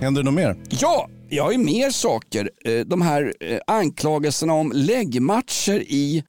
Händer 0.00 0.22
det 0.22 0.26
något 0.30 0.34
mer? 0.34 0.56
Ja, 0.70 1.08
jag 1.28 1.44
har 1.44 1.52
ju 1.52 1.58
mer 1.58 1.90
saker. 1.90 2.50
Eh, 2.64 2.80
De 2.80 3.02
här 3.02 3.34
eh, 3.40 3.58
anklagelserna 3.66 4.52
om 4.52 4.72
läggmatcher 4.74 5.80
i 5.88 6.24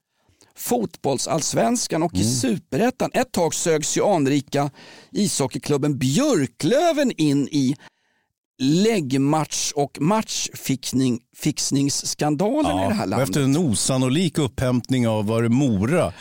fotbollsallsvenskan 0.56 2.02
och 2.02 2.14
i 2.14 2.24
superettan. 2.24 3.10
Ett 3.14 3.32
tag 3.32 3.54
sögs 3.54 3.96
ju 3.96 4.04
anrika 4.04 4.70
ishockeyklubben 5.12 5.98
Björklöven 5.98 7.12
in 7.16 7.48
i 7.48 7.76
läggmatch 8.62 9.72
och 9.72 9.98
matchfixningsskandalen 10.00 12.84
i 12.84 12.88
det 12.88 12.94
här 12.94 13.06
landet. 13.06 13.28
efter 13.28 13.42
en 13.42 13.56
osannolik 13.56 14.38
upphämtning 14.38 15.08
av 15.08 15.26
var 15.26 15.42
det 15.42 15.48
Mora 15.48 16.12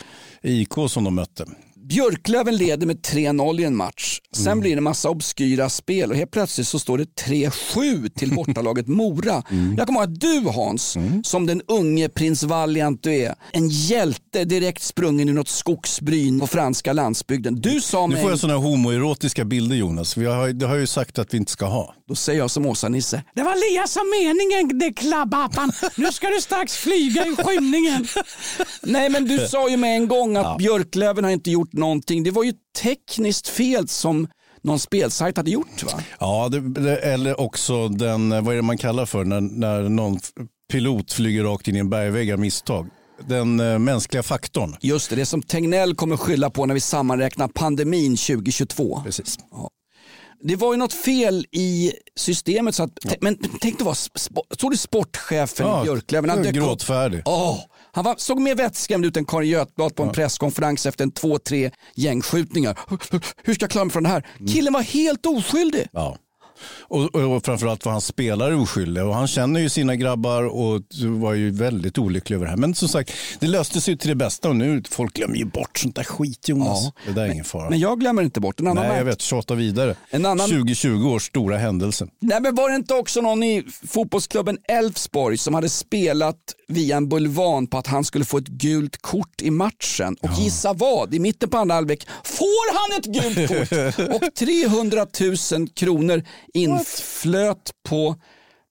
IK 0.43 0.73
som 0.88 1.03
de 1.03 1.15
mötte. 1.15 1.45
Björklöven 1.89 2.56
leder 2.58 2.88
med 2.88 3.02
3-0 3.02 3.60
i 3.60 3.63
en 3.63 3.75
match. 3.75 4.19
Sen 4.36 4.47
Mm. 4.47 4.60
blir 4.60 4.71
det 4.71 4.78
en 4.78 4.84
massa 4.84 5.10
obskyra 5.10 5.69
spel 5.69 6.12
och 6.12 6.17
helt 6.17 6.32
plötsligt 6.32 6.67
så 6.67 6.80
står 6.80 6.97
det 6.97 7.06
3-7 7.15 8.10
till 8.10 8.34
bortalaget 8.36 8.88
Mora. 8.99 9.43
Mm. 9.52 9.75
Jag 9.78 9.88
kommer 9.88 9.99
ihåg 9.99 10.10
att 10.10 10.19
du 10.19 10.49
Hans, 10.49 10.97
som 11.23 11.45
den 11.45 11.62
unge 11.67 12.10
prins 12.10 12.43
Valiant 12.43 13.04
du 13.04 13.13
är, 13.13 13.36
en 13.52 13.69
hjälte 13.69 14.43
direkt 14.45 14.82
sprungen 14.82 15.30
ur 15.30 15.34
något 15.34 15.47
skogsbryn 15.49 16.39
på 16.39 16.47
franska 16.47 16.93
landsbygden. 16.93 17.62
Du 17.62 17.82
sa 17.82 18.08
Nu 18.08 18.13
mig, 18.13 18.21
får 18.23 18.32
jag 18.32 18.39
sådana 18.39 18.60
homoerotiska 18.60 19.45
bilder 19.45 19.75
Jonas. 19.75 20.17
Vi 20.17 20.25
har, 20.25 20.49
det 20.49 20.65
har 20.65 20.73
jag 20.73 20.82
ju 20.82 20.88
sagt 20.88 21.19
att 21.19 21.34
vi 21.34 21.38
inte 21.38 21.52
ska 21.52 21.65
ha. 21.65 21.95
då 22.08 22.15
säger 22.15 22.39
jag 22.39 22.52
som 22.52 22.65
Åsa-Nisse, 22.65 23.23
Det 23.36 23.43
var 23.43 23.52
Elias 23.52 23.91
som 23.91 24.04
meningen, 24.21 24.80
det 24.80 24.93
klabbappan. 24.93 25.71
Nu 25.95 26.12
ska 26.12 26.28
du 26.28 26.41
strax 26.41 26.75
flyga 26.78 27.25
i 27.25 27.36
skymningen. 27.36 28.08
nej 28.82 29.10
men 29.10 29.25
du 29.28 29.47
sa 29.47 29.69
ju 29.69 29.78
med 29.78 29.95
en 29.95 30.08
gång 30.08 30.38
att 30.38 30.58
Björklöven 30.58 31.23
har 31.23 31.32
inte 31.32 31.52
gjort 31.52 31.73
någonting. 31.79 32.23
Det 32.23 32.31
var 32.31 32.43
ju 32.43 32.53
tekniskt 32.81 33.47
fel 33.47 33.87
som 33.87 34.27
någon 34.61 34.79
spelsajt 34.79 35.37
hade 35.37 35.51
gjort 35.51 35.83
va? 35.83 35.91
Ja, 36.19 36.49
det, 36.49 36.97
eller 36.97 37.39
också 37.39 37.87
den, 37.87 38.29
vad 38.29 38.47
är 38.47 38.55
det 38.55 38.61
man 38.61 38.77
kallar 38.77 39.05
för 39.05 39.23
när, 39.23 39.41
när 39.41 39.89
någon 39.89 40.19
pilot 40.71 41.11
flyger 41.11 41.43
rakt 41.43 41.67
in 41.67 41.75
i 41.75 41.79
en 41.79 41.89
bergvägg 41.89 42.31
av 42.31 42.39
misstag. 42.39 42.87
Den 43.27 43.59
eh, 43.59 43.79
mänskliga 43.79 44.23
faktorn. 44.23 44.75
Just 44.81 45.09
det, 45.09 45.15
det 45.15 45.25
som 45.25 45.41
Tegnell 45.41 45.95
kommer 45.95 46.17
skylla 46.17 46.49
på 46.49 46.65
när 46.65 46.73
vi 46.73 46.79
sammanräknar 46.79 47.47
pandemin 47.47 48.17
2022. 48.17 49.01
Precis. 49.05 49.37
Det 50.41 50.56
var 50.56 50.73
ju 50.73 50.78
något 50.78 50.93
fel 50.93 51.45
i 51.52 51.93
systemet. 52.15 52.75
Så 52.75 52.84
att, 52.84 52.91
Men 53.21 53.38
tänk 53.62 53.78
dig 53.80 53.88
sp- 53.88 54.41
såg 54.60 54.71
du 54.71 54.78
sportchefen 54.78 55.67
Ja, 55.67 55.82
i 55.82 55.84
Björklöven? 55.84 56.30
Han 56.30 56.43
gråtfärdig. 56.43 57.21
Åh, 57.25 57.60
han 57.91 58.04
var, 58.06 58.15
såg 58.17 58.39
mer 58.39 58.56
vettskrämd 58.56 59.06
ut 59.06 59.17
än 59.17 59.25
Karin 59.25 59.49
Götblad 59.49 59.95
på 59.95 60.04
en 60.04 60.12
presskonferens 60.12 60.86
efter 60.86 61.04
en 61.04 61.12
två, 61.12 61.38
tre 61.39 61.71
gängskjutningar. 61.95 62.80
Hur 63.43 63.54
ska 63.54 63.63
jag 63.63 63.71
klara 63.71 63.86
mig 63.86 63.91
från 63.91 64.04
det 64.04 64.10
här? 64.10 64.28
Mm. 64.39 64.47
Killen 64.52 64.73
var 64.73 64.82
helt 64.82 65.25
oskyldig. 65.25 65.88
Ja. 65.91 66.17
Och, 66.81 67.15
och, 67.15 67.45
framförallt 67.45 67.85
var 67.85 67.91
hans 67.91 68.05
spelare 68.05 68.55
oskyldiga 68.55 69.05
och 69.05 69.15
han 69.15 69.27
känner 69.27 69.59
ju 69.59 69.69
sina 69.69 69.95
grabbar 69.95 70.43
och 70.43 70.81
var 71.19 71.33
ju 71.33 71.51
väldigt 71.51 71.97
olycklig 71.97 72.35
över 72.35 72.45
det 72.45 72.49
här. 72.49 72.57
Men 72.57 72.75
som 72.75 72.87
sagt, 72.87 73.11
det 73.39 73.47
löste 73.47 73.81
sig 73.81 73.97
till 73.97 74.09
det 74.09 74.15
bästa 74.15 74.49
och 74.49 74.55
nu 74.55 74.83
folk 74.89 75.13
glömmer 75.13 75.35
ju 75.35 75.45
bort 75.45 75.77
sånt 75.77 75.95
där 75.95 76.03
skit 76.03 76.49
Jonas. 76.49 76.83
Ja. 76.83 76.91
Det 77.05 77.11
där 77.11 77.21
är 77.21 77.31
ingen 77.31 77.45
fara. 77.45 77.69
Men 77.69 77.79
jag 77.79 77.99
glömmer 77.99 78.21
inte 78.21 78.39
bort 78.39 78.59
en 78.59 78.67
annan 78.67 78.87
Nej, 78.87 78.97
jag 78.97 79.05
vet. 79.05 79.21
Tjata 79.21 79.55
vidare. 79.55 79.95
En 80.09 80.25
annan- 80.25 80.49
2020 80.49 81.07
års 81.07 81.25
stora 81.27 81.57
händelse. 81.57 82.07
Nej 82.19 82.41
men 82.41 82.55
var 82.55 82.69
det 82.69 82.75
inte 82.75 82.93
också 82.93 83.21
någon 83.21 83.43
i 83.43 83.63
fotbollsklubben 83.87 84.57
Elfsborg 84.67 85.37
som 85.37 85.53
hade 85.53 85.69
spelat 85.69 86.35
via 86.67 86.97
en 86.97 87.09
bulvan 87.09 87.67
på 87.67 87.77
att 87.77 87.87
han 87.87 88.03
skulle 88.03 88.25
få 88.25 88.37
ett 88.37 88.47
gult 88.47 89.01
kort 89.01 89.41
i 89.41 89.51
matchen? 89.51 90.15
Och 90.21 90.29
gissa 90.39 90.73
vad? 90.73 91.13
I 91.13 91.19
mitten 91.19 91.49
på 91.49 91.57
andra 91.57 91.75
halvlek 91.75 92.07
får 92.23 92.73
han 92.73 92.99
ett 92.99 93.05
gult 93.05 93.47
kort! 93.47 93.69
och 94.23 94.35
300 94.35 95.05
000 95.51 95.67
kronor 95.69 96.23
inflöt 96.53 97.71
på 97.89 98.15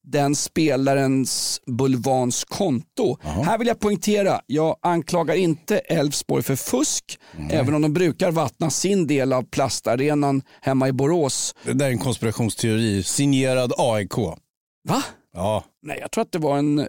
den 0.07 0.35
spelarens 0.35 1.61
bulvans 1.67 2.45
konto. 2.45 3.17
Här 3.23 3.59
vill 3.59 3.69
jag 3.69 3.81
poängtera, 3.81 4.41
jag 4.47 4.77
anklagar 4.83 5.35
inte 5.35 5.79
Elfsborg 5.79 6.43
för 6.43 6.57
fusk, 6.57 7.19
även 7.51 7.75
om 7.75 7.83
de 7.83 7.93
brukar 7.93 8.31
vattna 8.31 8.71
sin 8.71 9.07
del 9.07 9.33
av 9.33 9.43
plastarenan 9.43 10.43
hemma 10.61 10.89
i 10.89 10.93
Borås. 10.93 11.55
Det 11.65 11.73
där 11.73 11.87
är 11.87 11.91
en 11.91 11.99
konspirationsteori 11.99 13.03
signerad 13.03 13.73
AIK. 13.79 14.17
Va? 14.89 15.03
Ja, 15.35 15.65
Nej, 15.83 15.99
jag 16.01 16.11
tror 16.11 16.23
att 16.23 16.33
det 16.33 16.39
var 16.39 16.59
en... 16.59 16.89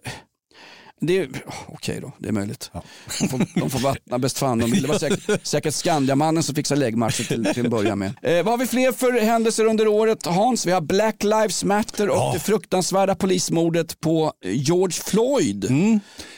Det 1.02 1.18
är- 1.18 1.30
Okej 1.68 2.00
då, 2.02 2.12
det 2.20 2.28
är 2.28 2.32
möjligt. 2.34 2.72
De, 3.20 3.28
får, 3.28 3.60
de 3.60 3.70
får 3.70 3.80
vattna 3.80 4.20
bäst 4.20 4.38
fan 4.38 4.60
de 4.60 4.72
vill. 4.72 4.82
Det 4.82 4.88
var 4.88 5.00
säkert, 5.00 5.48
säkert 5.48 5.74
Skandiamannen 5.74 6.44
som 6.44 6.56
fixade 6.56 6.80
läggmatchen 6.80 7.26
till, 7.26 7.46
till 7.54 7.66
att 7.66 7.72
börja 7.72 7.96
med. 7.96 8.14
Eh, 8.22 8.36
vad 8.36 8.46
har 8.46 8.58
vi 8.58 8.68
fler 8.68 8.92
för 8.92 9.22
händelser 9.22 9.66
under 9.66 9.88
året 9.88 10.26
Hans? 10.26 10.66
Vi 10.66 10.72
har 10.72 10.82
Black 10.82 11.24
Lives 11.24 11.64
Matter 11.64 12.10
och 12.10 12.16
Ja. 12.16 12.32
det 12.34 12.40
fruktansvärda 12.40 13.16
polismordet 13.16 14.00
på 14.00 14.34
George 14.46 14.94
Floyd. 15.06 15.66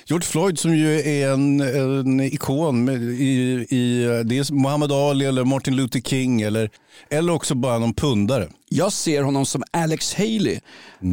George 0.06 0.26
Floyd 0.26 0.60
som 0.60 0.76
ju 0.78 1.00
är 1.02 1.30
en, 1.34 1.62
en 1.62 2.20
ikon 2.22 2.90
i, 2.90 3.66
i 3.70 4.04
det 4.26 4.38
är 4.38 4.54
Muhammad 4.54 4.92
Ali 4.92 5.26
eller 5.26 5.44
Martin 5.44 5.76
Luther 5.76 6.00
King 6.02 6.42
eller, 6.42 6.70
eller 7.10 7.34
också 7.34 7.56
bara 7.56 7.80
någon 7.80 7.94
pundare. 7.94 8.48
Jag 8.70 8.94
ser 8.94 9.24
honom 9.24 9.46
som 9.46 9.64
Alex 9.72 10.14
Haley, 10.14 10.60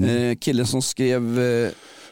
eh, 0.07 0.37
killen 0.41 0.67
som 0.67 0.83
skrev 0.83 1.41
eh, 1.41 1.69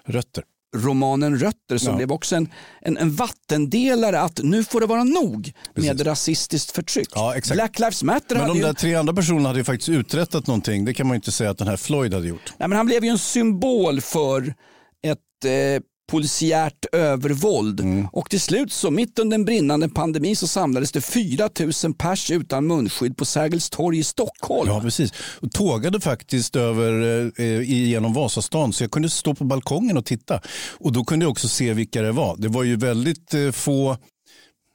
Rötter. 0.08 0.44
Romanen 0.76 1.38
Rötter 1.38 1.78
som 1.78 1.90
Ja. 1.90 1.96
blev 1.96 2.12
också 2.12 2.36
en, 2.36 2.48
en, 2.80 2.96
en 2.96 3.14
vattendelare 3.14 4.20
att 4.20 4.40
nu 4.42 4.64
får 4.64 4.80
det 4.80 4.86
vara 4.86 5.04
nog 5.04 5.52
med 5.74 6.06
rasistiskt 6.06 6.70
förtryck. 6.70 7.08
Ja. 7.14 7.34
Black 7.52 7.78
Lives 7.78 8.02
Matter 8.02 8.36
Men 8.36 8.48
de 8.48 8.56
ju, 8.56 8.62
där 8.62 8.72
tre 8.72 8.94
andra 8.94 9.14
personerna 9.14 9.48
hade 9.48 9.58
ju 9.60 9.64
faktiskt 9.64 9.88
uträttat 9.88 10.46
någonting. 10.46 10.84
Det 10.84 10.94
kan 10.94 11.06
man 11.06 11.14
ju 11.14 11.16
inte 11.16 11.32
säga 11.32 11.50
att 11.50 11.58
den 11.58 11.68
här 11.68 11.76
Floyd 11.76 12.14
hade 12.14 12.28
gjort. 12.28 12.52
nej, 12.58 12.68
men 12.68 12.76
han 12.76 12.86
blev 12.86 13.04
ju 13.04 13.10
en 13.10 13.18
symbol 13.18 14.00
för 14.00 14.54
ett 15.02 15.44
eh, 15.44 15.82
polisiärt 16.06 16.84
övervåld. 16.92 17.80
Mm. 17.80 18.06
Och 18.12 18.30
till 18.30 18.40
slut 18.40 18.72
så 18.72 18.90
mitt 18.90 19.18
under 19.18 19.34
en 19.34 19.44
brinnande 19.44 19.88
pandemi 19.88 20.36
så 20.36 20.46
samlades 20.46 20.92
det 20.92 21.00
4 21.00 21.48
000 21.84 21.94
pers 21.94 22.30
utan 22.30 22.66
munskydd 22.66 23.16
på 23.16 23.24
Sergels 23.24 23.70
torg 23.70 23.98
i 23.98 24.04
Stockholm. 24.04 24.70
Ja, 24.70 24.80
precis. 24.80 25.12
Och 25.40 25.52
tågade 25.52 26.00
faktiskt 26.00 26.56
över 26.56 27.22
eh, 27.40 27.62
genom 27.70 28.12
Vasastan 28.12 28.72
så 28.72 28.84
jag 28.84 28.90
kunde 28.90 29.10
stå 29.10 29.34
på 29.34 29.44
balkongen 29.44 29.96
och 29.96 30.04
titta. 30.04 30.40
Och 30.78 30.92
då 30.92 31.04
kunde 31.04 31.24
jag 31.24 31.30
också 31.30 31.48
se 31.48 31.72
vilka 31.72 32.02
det 32.02 32.12
var. 32.12 32.36
Det 32.38 32.48
var 32.48 32.62
ju 32.62 32.76
väldigt 32.76 33.34
eh, 33.34 33.50
få 33.50 33.96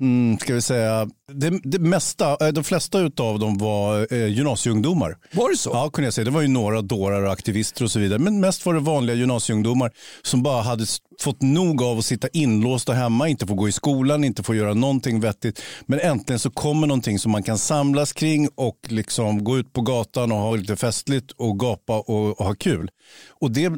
mm, 0.01 0.37
ska 0.39 0.53
vi 0.53 0.61
säga, 0.61 1.09
det, 1.33 1.59
det 1.63 1.79
mesta, 1.79 2.47
eh, 2.47 2.53
de 2.53 2.63
flesta 2.63 2.99
utav 2.99 3.39
dem 3.39 3.57
var 3.57 4.13
eh, 4.13 4.27
gymnasieungdomar. 4.27 5.17
Var 5.31 5.49
det 5.49 5.57
så? 5.57 5.69
Ja, 5.73 5.89
kunde 5.89 6.07
jag 6.07 6.13
säga. 6.13 6.25
Det 6.25 6.31
var 6.31 6.41
ju 6.41 6.47
några 6.47 6.81
dårar 6.81 7.23
och 7.23 7.31
aktivister 7.31 7.83
och 7.83 7.91
så 7.91 7.99
vidare. 7.99 8.19
Men 8.19 8.39
mest 8.39 8.65
var 8.65 8.73
det 8.73 8.79
vanliga 8.79 9.15
gymnasieungdomar 9.15 9.91
som 10.21 10.43
bara 10.43 10.61
hade 10.61 10.85
fått 11.21 11.41
nog 11.41 11.83
av 11.83 11.97
att 11.97 12.05
sitta 12.05 12.27
inlåsta 12.33 12.93
hemma, 12.93 13.27
inte 13.27 13.47
få 13.47 13.53
gå 13.53 13.69
i 13.69 13.71
skolan, 13.71 14.23
inte 14.23 14.43
få 14.43 14.55
göra 14.55 14.73
någonting 14.73 15.19
vettigt. 15.19 15.61
Men 15.85 15.99
äntligen 15.99 16.39
så 16.39 16.49
kommer 16.49 16.87
någonting 16.87 17.19
som 17.19 17.31
man 17.31 17.43
kan 17.43 17.57
samlas 17.57 18.13
kring 18.13 18.49
och 18.55 18.79
liksom 18.87 19.43
gå 19.43 19.57
ut 19.57 19.73
på 19.73 19.81
gatan 19.81 20.31
och 20.31 20.37
ha 20.37 20.55
lite 20.55 20.75
festligt 20.75 21.31
och 21.31 21.59
gapa 21.59 21.99
och, 21.99 22.39
och 22.39 22.45
ha 22.45 22.55
kul. 22.55 22.89
Och 23.29 23.51
det 23.51 23.69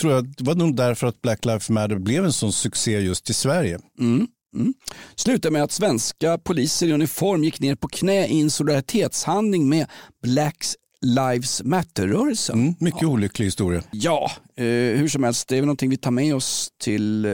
tror 0.00 0.12
jag 0.12 0.34
det 0.36 0.44
var 0.44 0.54
nog 0.54 0.76
därför 0.76 1.06
att 1.06 1.22
Black 1.22 1.44
Lives 1.44 1.70
Matter 1.70 1.98
blev 1.98 2.24
en 2.24 2.32
sån 2.32 2.52
succé 2.52 3.00
just 3.00 3.30
i 3.30 3.34
Sverige. 3.34 3.78
Mm. 4.00 4.26
Mm. 4.56 4.74
Slutade 5.16 5.52
med 5.52 5.62
att 5.62 5.72
svenska 5.72 6.38
poliser 6.38 6.86
i 6.86 6.92
uniform 6.92 7.44
gick 7.44 7.60
ner 7.60 7.74
på 7.74 7.88
knä 7.88 8.26
i 8.26 8.40
en 8.40 8.50
solidaritetshandling 8.50 9.68
med 9.68 9.86
Black 10.22 10.64
Lives 11.02 11.62
Matter-rörelsen. 11.62 12.60
Mm, 12.60 12.74
mycket 12.80 13.02
olycklig 13.02 13.46
historia. 13.46 13.82
Ja, 13.90 14.30
eh, 14.56 14.64
hur 14.64 15.08
som 15.08 15.24
helst, 15.24 15.48
det 15.48 15.56
är 15.56 15.60
väl 15.60 15.66
någonting 15.66 15.90
vi 15.90 15.96
tar 15.96 16.10
med 16.10 16.34
oss 16.34 16.68
till 16.80 17.24
eh, 17.24 17.32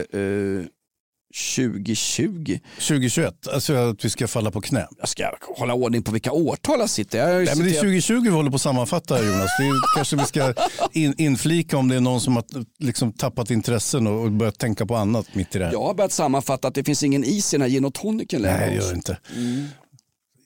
2020. 1.56 2.58
2021, 2.78 3.48
alltså 3.52 3.74
att 3.74 4.04
vi 4.04 4.10
ska 4.10 4.28
falla 4.28 4.50
på 4.50 4.60
knä. 4.60 4.86
Jag 4.98 5.08
ska 5.08 5.30
hålla 5.56 5.74
ordning 5.74 6.02
på 6.02 6.12
vilka 6.12 6.32
årtal 6.32 6.80
jag 6.80 6.90
sitter. 6.90 7.18
Jag 7.18 7.40
ju 7.40 7.44
Nej, 7.44 7.56
men 7.56 7.64
det 7.66 7.70
är 7.70 7.74
citerat- 7.74 7.80
2020 7.80 8.20
vi 8.22 8.28
håller 8.28 8.50
på 8.50 8.56
att 8.56 8.62
sammanfatta 8.62 9.18
Jonas. 9.24 9.50
Det 9.58 9.64
är, 9.64 9.72
kanske 9.96 10.16
vi 10.16 10.24
ska 10.24 10.54
in, 10.92 11.14
inflika 11.18 11.76
om 11.76 11.88
det 11.88 11.96
är 11.96 12.00
någon 12.00 12.20
som 12.20 12.36
har 12.36 12.44
liksom 12.78 13.12
tappat 13.12 13.50
intressen 13.50 14.06
och, 14.06 14.22
och 14.24 14.32
börjat 14.32 14.58
tänka 14.58 14.86
på 14.86 14.96
annat 14.96 15.34
mitt 15.34 15.56
i 15.56 15.58
det 15.58 15.64
här. 15.64 15.72
Jag 15.72 15.82
har 15.84 15.94
börjat 15.94 16.12
sammanfatta 16.12 16.68
att 16.68 16.74
det 16.74 16.84
finns 16.84 17.02
ingen 17.02 17.24
is 17.24 17.54
i 17.54 17.56
den 17.56 17.62
här 17.62 17.68
gin 17.68 17.84
och 17.84 17.94
tonicen 17.94 18.42
längre. 18.42 18.56
Nej, 18.58 18.70
det 18.70 18.76
gör 18.76 18.88
det 18.88 18.94
inte. 18.96 19.18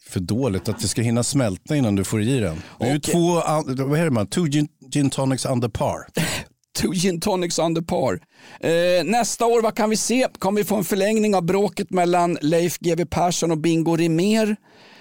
För 0.08 0.20
dåligt 0.20 0.68
att 0.68 0.80
det 0.80 0.88
ska 0.88 1.02
hinna 1.02 1.22
smälta 1.22 1.76
innan 1.76 1.94
du 1.96 2.04
får 2.04 2.22
i 2.22 2.40
den. 2.40 2.62
Det 2.78 2.84
är 2.86 2.90
ju 2.92 2.98
Okej. 2.98 3.12
två, 3.12 3.32
vad 3.84 3.98
heter 3.98 4.10
man, 4.10 4.26
two 4.26 4.44
gin, 4.48 4.68
gin 4.92 5.10
tonics 5.10 5.44
under 5.46 5.68
par. 5.68 6.06
Two 6.76 6.92
gin 6.92 7.20
tonics 7.20 7.58
under 7.58 7.82
par. 7.82 8.20
Eh, 8.60 9.04
nästa 9.04 9.46
år, 9.46 9.62
vad 9.62 9.74
kan 9.74 9.90
vi 9.90 9.96
se? 9.96 10.26
Kommer 10.38 10.60
vi 10.60 10.64
få 10.64 10.76
en 10.76 10.84
förlängning 10.84 11.34
av 11.34 11.42
bråket 11.42 11.90
mellan 11.90 12.38
Leif 12.40 12.78
GW 12.78 13.04
Persson 13.06 13.50
och 13.50 13.58
Bingo 13.58 13.96
Rimér? 13.96 14.56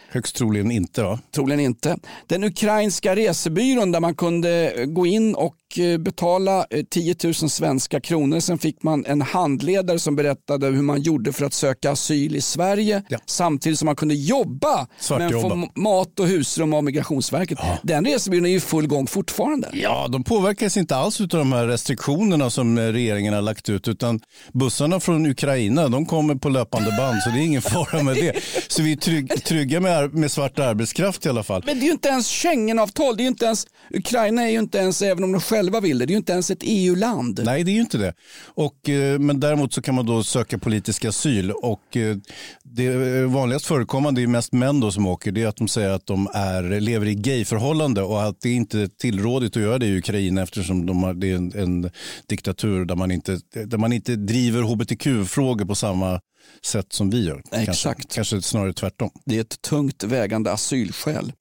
Högst 0.09 0.35
troligen 0.35 0.71
inte 0.71 1.03
va? 1.03 1.19
Troligen 1.35 1.59
inte. 1.59 1.97
Den 2.27 2.43
ukrainska 2.43 3.15
resebyrån 3.15 3.91
där 3.91 3.99
man 3.99 4.15
kunde 4.15 4.73
gå 4.87 5.05
in 5.05 5.35
och 5.35 5.55
betala 5.99 6.65
eh, 6.69 6.83
10 6.91 7.15
000 7.23 7.33
svenska 7.33 7.99
kronor. 8.01 8.39
Sen 8.39 8.57
fick 8.57 8.83
man 8.83 9.05
en 9.05 9.21
handledare 9.21 9.99
som 9.99 10.15
berättade 10.15 10.67
hur 10.67 10.81
man 10.81 11.01
gjorde 11.01 11.33
för 11.33 11.45
att 11.45 11.53
söka 11.53 11.91
asyl 11.91 12.35
i 12.35 12.41
Sverige 12.41 13.03
samtidigt 13.25 13.79
som 13.79 13.85
man 13.85 13.95
kunde 13.95 14.15
jobba 14.15 14.75
men 14.77 14.87
få 14.97 15.03
Svartjobba. 15.03 15.53
m- 15.53 15.69
mat 15.75 16.19
och 16.19 16.27
husrum 16.27 16.73
av 16.73 16.83
Migrationsverket. 16.83 17.57
Den 17.83 18.05
resebyrån 18.05 18.45
är 18.45 18.49
ju 18.49 18.59
full 18.59 18.87
gång 18.87 19.07
fortfarande. 19.07 19.69
Ja, 19.73 20.07
de 20.09 20.23
påverkas 20.23 20.77
inte 20.77 20.95
alls 20.95 21.21
av 21.21 21.27
de 21.27 21.53
här 21.53 21.67
restriktionerna 21.67 22.49
som 22.49 22.77
eh, 22.77 22.81
regeringen 22.81 23.33
har 23.33 23.41
lagt 23.41 23.69
ut. 23.69 23.87
Utan 23.87 24.19
bussarna 24.53 24.99
från 24.99 25.25
Ukraina 25.25 25.87
de 25.89 26.05
kommer 26.05 26.35
på 26.35 26.49
löpande 26.49 26.91
band 26.97 27.21
så 27.23 27.29
det 27.29 27.39
är 27.39 27.43
ingen 27.45 27.61
fara 27.75 28.03
med 28.03 28.15
det. 28.15 28.33
Så 28.67 28.81
vi 28.83 28.91
är 28.91 28.95
trygg, 28.97 29.43
trygga 29.45 29.79
med, 29.79 30.13
med 30.13 30.31
svart 30.31 30.59
arbetskraft 30.59 31.25
i 31.25 31.29
alla 31.29 31.43
fall. 31.43 31.63
Men 31.65 31.75
det 31.79 31.83
är 31.83 31.85
ju 31.85 31.91
inte 31.91 32.09
ens 32.09 32.27
Schengenavtal. 32.27 33.17
Det 33.17 33.21
är 33.21 33.25
ju 33.25 33.29
inte 33.29 33.45
ens, 33.45 33.67
Ukraina 33.93 34.43
är 34.43 34.49
ju 34.49 34.59
inte 34.59 34.77
ens, 34.77 35.01
även 35.01 35.23
om 35.23 35.31
de 35.31 35.41
själva 35.41 35.64
vill 35.81 35.97
det, 35.97 36.05
det 36.05 36.11
är 36.11 36.13
ju 36.13 36.17
inte 36.17 36.33
ens 36.33 36.51
ett 36.51 36.61
EU-land. 36.61 37.41
Nej, 37.45 37.63
det 37.63 37.71
är 37.71 37.73
ju 37.73 37.81
inte 37.81 37.97
det. 37.97 38.13
Och, 38.45 38.89
eh, 38.89 39.19
men 39.19 39.39
däremot 39.39 39.73
så 39.73 39.81
kan 39.81 39.95
man 39.95 40.05
då 40.05 40.23
söka 40.23 40.57
politisk 40.57 41.05
asyl. 41.05 41.51
Och, 41.51 41.97
eh, 41.97 42.17
det 42.63 43.25
vanligast 43.25 43.65
förekommande 43.65 44.21
är 44.21 44.27
mest 44.27 44.53
män 44.53 44.79
då 44.79 44.91
som 44.91 45.07
åker. 45.07 45.31
Det 45.31 45.43
är 45.43 45.47
att 45.47 45.55
de 45.55 45.67
säger 45.67 45.89
att 45.89 46.05
de 46.05 46.27
är, 46.33 46.79
lever 46.79 47.05
i 47.05 47.15
gayförhållande 47.15 48.01
och 48.01 48.23
att 48.23 48.41
det 48.41 48.49
inte 48.49 48.79
är 48.79 48.87
tillrådigt 48.87 49.57
att 49.57 49.63
göra 49.63 49.77
det 49.77 49.85
i 49.85 49.97
Ukraina 49.97 50.41
eftersom 50.41 50.85
de 50.85 51.03
har, 51.03 51.13
det 51.13 51.31
är 51.31 51.35
en, 51.35 51.51
en 51.55 51.91
diktatur 52.27 52.85
där 52.85 52.95
man, 52.95 53.11
inte, 53.11 53.39
där 53.65 53.77
man 53.77 53.93
inte 53.93 54.15
driver 54.15 54.61
hbtq-frågor 54.61 55.65
på 55.65 55.75
samma 55.75 56.19
sätt 56.65 56.93
som 56.93 57.09
vi 57.09 57.25
gör. 57.25 57.41
Kanske, 57.51 57.71
Exakt. 57.71 58.15
kanske 58.15 58.41
snarare 58.41 58.73
tvärtom. 58.73 59.09
Det 59.25 59.37
är 59.37 59.41
ett 59.41 59.61
tungt 59.61 60.03
vägande 60.03 60.51
asylskäl. 60.51 61.31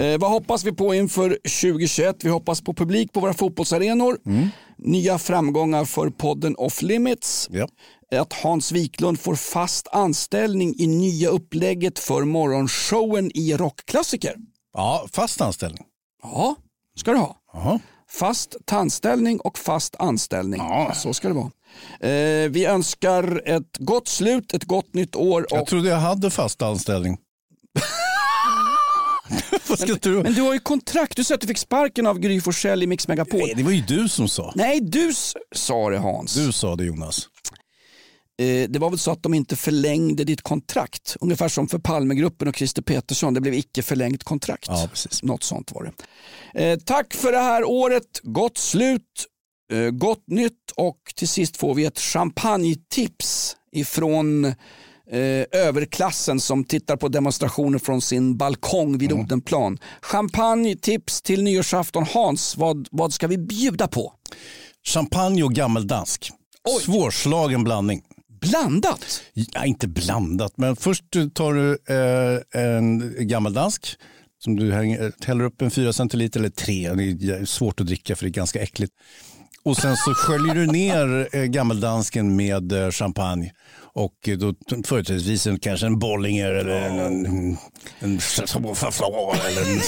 Eh, 0.00 0.18
vad 0.18 0.30
hoppas 0.30 0.64
vi 0.64 0.72
på 0.72 0.94
inför 0.94 1.28
2021? 1.30 2.16
Vi 2.24 2.30
hoppas 2.30 2.60
på 2.60 2.74
publik 2.74 3.12
på 3.12 3.20
våra 3.20 3.34
fotbollsarenor. 3.34 4.18
Nya 4.78 5.18
framgångar 5.18 5.84
för 5.84 6.10
podden 6.10 6.56
Off 6.56 6.82
Limits. 6.82 7.48
Att 8.20 8.32
Hans 8.32 8.72
Wiklund 8.72 9.20
får 9.20 9.34
fast 9.34 9.88
anställning 9.92 10.74
i 10.78 10.86
nya 10.86 11.28
upplägget 11.28 11.98
för 11.98 12.24
morgonshowen 12.24 13.30
i 13.34 13.56
Rockklassiker. 13.56 14.34
Ja, 14.74 15.06
fast 15.12 15.40
anställning. 15.40 15.84
Ja, 16.22 16.56
ska 16.96 17.12
du 17.12 17.18
ha. 17.18 17.36
Jaha. 17.52 17.80
Fast 18.10 18.56
tandställning 18.64 19.40
och 19.40 19.58
fast 19.58 19.96
anställning. 19.98 20.60
Så 20.94 21.14
ska 21.14 21.28
det 21.28 21.34
vara. 21.34 21.50
Eh, 22.10 22.50
vi 22.50 22.64
önskar 22.66 23.42
ett 23.48 23.76
gott 23.78 24.08
slut, 24.08 24.54
ett 24.54 24.64
gott 24.64 24.94
nytt 24.94 25.16
år. 25.16 25.46
Jag 25.50 25.62
och- 25.62 25.68
trodde 25.68 25.88
jag 25.88 25.96
hade 25.96 26.30
fast 26.30 26.62
anställning. 26.62 27.16
Vad 29.68 29.78
ska 29.78 29.94
du? 29.94 30.22
Men 30.22 30.34
du 30.34 30.42
har 30.42 30.52
ju 30.52 30.58
kontrakt. 30.58 31.16
Du 31.16 31.24
sa 31.24 31.34
att 31.34 31.40
du 31.40 31.46
fick 31.46 31.58
sparken 31.58 32.06
av 32.06 32.18
Gry 32.18 32.40
Forssell 32.40 32.82
i 32.82 32.86
Mix 32.86 33.08
Megapol. 33.08 33.40
Nej, 33.40 33.54
det 33.56 33.62
var 33.62 33.70
ju 33.70 33.80
du 33.80 34.08
som 34.08 34.28
sa. 34.28 34.52
Nej, 34.56 34.80
du 34.80 35.12
sa 35.54 35.90
det 35.90 35.98
Hans. 35.98 36.34
Du 36.34 36.52
sa 36.52 36.76
det 36.76 36.84
Jonas. 36.84 37.28
Eh, 38.40 38.68
det 38.68 38.78
var 38.78 38.90
väl 38.90 38.98
så 38.98 39.10
att 39.10 39.22
de 39.22 39.34
inte 39.34 39.56
förlängde 39.56 40.24
ditt 40.24 40.42
kontrakt. 40.42 41.16
Ungefär 41.20 41.48
som 41.48 41.68
för 41.68 41.78
Palmegruppen 41.78 42.48
och 42.48 42.56
Christer 42.56 42.82
Petersson. 42.82 43.34
Det 43.34 43.40
blev 43.40 43.54
icke 43.54 43.82
förlängt 43.82 44.24
kontrakt. 44.24 44.66
Ja, 44.68 44.88
precis. 44.90 45.22
Något 45.22 45.42
sånt 45.42 45.72
var 45.72 45.92
det. 46.52 46.64
Eh, 46.64 46.78
tack 46.78 47.14
för 47.14 47.32
det 47.32 47.38
här 47.38 47.64
året. 47.64 48.20
Gott 48.22 48.58
slut, 48.58 49.26
eh, 49.72 49.90
gott 49.90 50.24
nytt 50.26 50.70
och 50.76 50.98
till 51.16 51.28
sist 51.28 51.56
får 51.56 51.74
vi 51.74 51.84
ett 51.84 51.98
champagnetips 51.98 53.56
ifrån 53.72 54.54
eh, 55.10 55.60
överklassen 55.60 56.40
som 56.40 56.64
tittar 56.64 56.96
på 56.96 57.08
demonstrationer 57.08 57.78
från 57.78 58.00
sin 58.00 58.36
balkong 58.36 58.98
vid 58.98 59.12
Odenplan. 59.12 59.78
Champagnetips 60.00 61.22
till 61.22 61.42
nyårsafton. 61.42 62.06
Hans, 62.14 62.56
vad, 62.56 62.88
vad 62.90 63.12
ska 63.12 63.26
vi 63.26 63.38
bjuda 63.38 63.88
på? 63.88 64.12
Champagne 64.86 65.42
och 65.42 65.52
gammeldansk. 65.52 66.30
Svårslagen 66.80 67.64
blandning. 67.64 68.02
Blandat? 68.40 69.22
Ja, 69.32 69.64
inte 69.64 69.88
blandat, 69.88 70.52
men 70.56 70.76
först 70.76 71.04
tar 71.34 71.54
du 71.54 71.78
eh, 71.94 72.62
en 72.62 73.14
gammeldansk 73.28 73.96
som 74.44 74.56
du 74.56 74.72
hänger, 74.72 75.12
häller 75.26 75.44
upp 75.44 75.62
en 75.62 75.70
4 75.70 75.92
centiliter 75.92 76.40
eller 76.40 76.50
3. 76.50 76.94
Det 76.94 77.34
är 77.34 77.44
svårt 77.44 77.80
att 77.80 77.86
dricka 77.86 78.16
för 78.16 78.24
det 78.24 78.28
är 78.28 78.32
ganska 78.32 78.62
äckligt. 78.62 78.92
Och 79.62 79.76
sen 79.76 79.96
så 79.96 80.14
sköljer 80.14 80.54
du 80.54 80.66
ner 80.66 81.28
eh, 81.32 81.42
gammeldansken 81.42 82.36
med 82.36 82.72
eh, 82.72 82.90
champagne. 82.90 83.52
Och 83.94 84.28
då 84.38 84.54
företrädesvis 84.84 85.46
en, 85.46 85.58
kanske 85.58 85.86
en 85.86 85.98
Bollinger 85.98 86.50
eller 86.52 86.80
en, 86.80 86.98
en, 86.98 87.26
en, 87.26 87.56
eller 88.00 89.72
en 89.72 89.80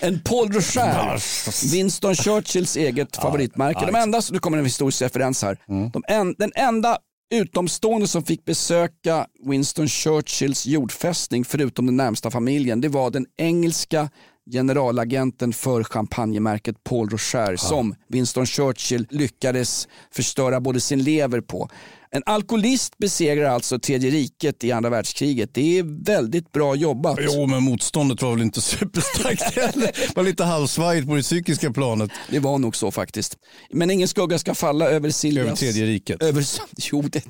En 0.00 0.20
Paul 0.20 0.52
Rocher, 0.52 1.72
Winston 1.72 2.14
Churchills 2.14 2.76
eget 2.76 3.16
favoritmärke. 3.16 3.86
De 3.86 3.94
enda, 3.94 4.22
nu 4.32 4.38
kommer 4.38 4.58
en 4.58 4.64
historisk 4.64 5.02
referens 5.02 5.42
här. 5.42 5.58
De 5.92 6.04
en, 6.08 6.34
den 6.38 6.52
enda 6.54 6.98
utomstående 7.34 8.08
som 8.08 8.22
fick 8.22 8.44
besöka 8.44 9.26
Winston 9.46 9.88
Churchills 9.88 10.66
jordfästning 10.66 11.44
förutom 11.44 11.86
den 11.86 11.96
närmsta 11.96 12.30
familjen, 12.30 12.80
det 12.80 12.88
var 12.88 13.10
den 13.10 13.26
engelska 13.36 14.10
generalagenten 14.52 15.52
för 15.52 15.84
champagnemärket 15.84 16.84
Paul 16.84 17.08
Rocher 17.08 17.56
som 17.56 17.94
Winston 18.08 18.46
Churchill 18.46 19.06
lyckades 19.10 19.88
förstöra 20.14 20.60
både 20.60 20.80
sin 20.80 21.02
lever 21.02 21.40
på. 21.40 21.70
En 22.12 22.22
alkoholist 22.26 22.98
besegrar 22.98 23.50
alltså 23.50 23.78
tredje 23.78 24.10
riket 24.10 24.64
i 24.64 24.72
andra 24.72 24.90
världskriget. 24.90 25.54
Det 25.54 25.78
är 25.78 26.04
väldigt 26.04 26.52
bra 26.52 26.74
jobbat. 26.74 27.18
Jo, 27.20 27.46
men 27.46 27.62
motståndet 27.62 28.22
var 28.22 28.30
väl 28.30 28.42
inte 28.42 28.60
superstarkt 28.60 29.42
heller. 29.56 29.90
Det 30.08 30.16
var 30.16 30.22
lite 30.22 30.44
halvsvajigt 30.44 31.08
på 31.08 31.14
det 31.14 31.22
psykiska 31.22 31.72
planet. 31.72 32.10
Det 32.30 32.38
var 32.38 32.58
nog 32.58 32.76
så 32.76 32.90
faktiskt. 32.90 33.36
Men 33.70 33.90
ingen 33.90 34.08
skugga 34.08 34.38
ska 34.38 34.54
falla 34.54 34.88
över 34.88 35.10
Silvias... 35.10 35.46
Över 35.46 35.56
tredje 35.56 35.86
riket. 35.86 36.22
Över, 36.22 36.44
jo, 36.92 37.02
det 37.02 37.24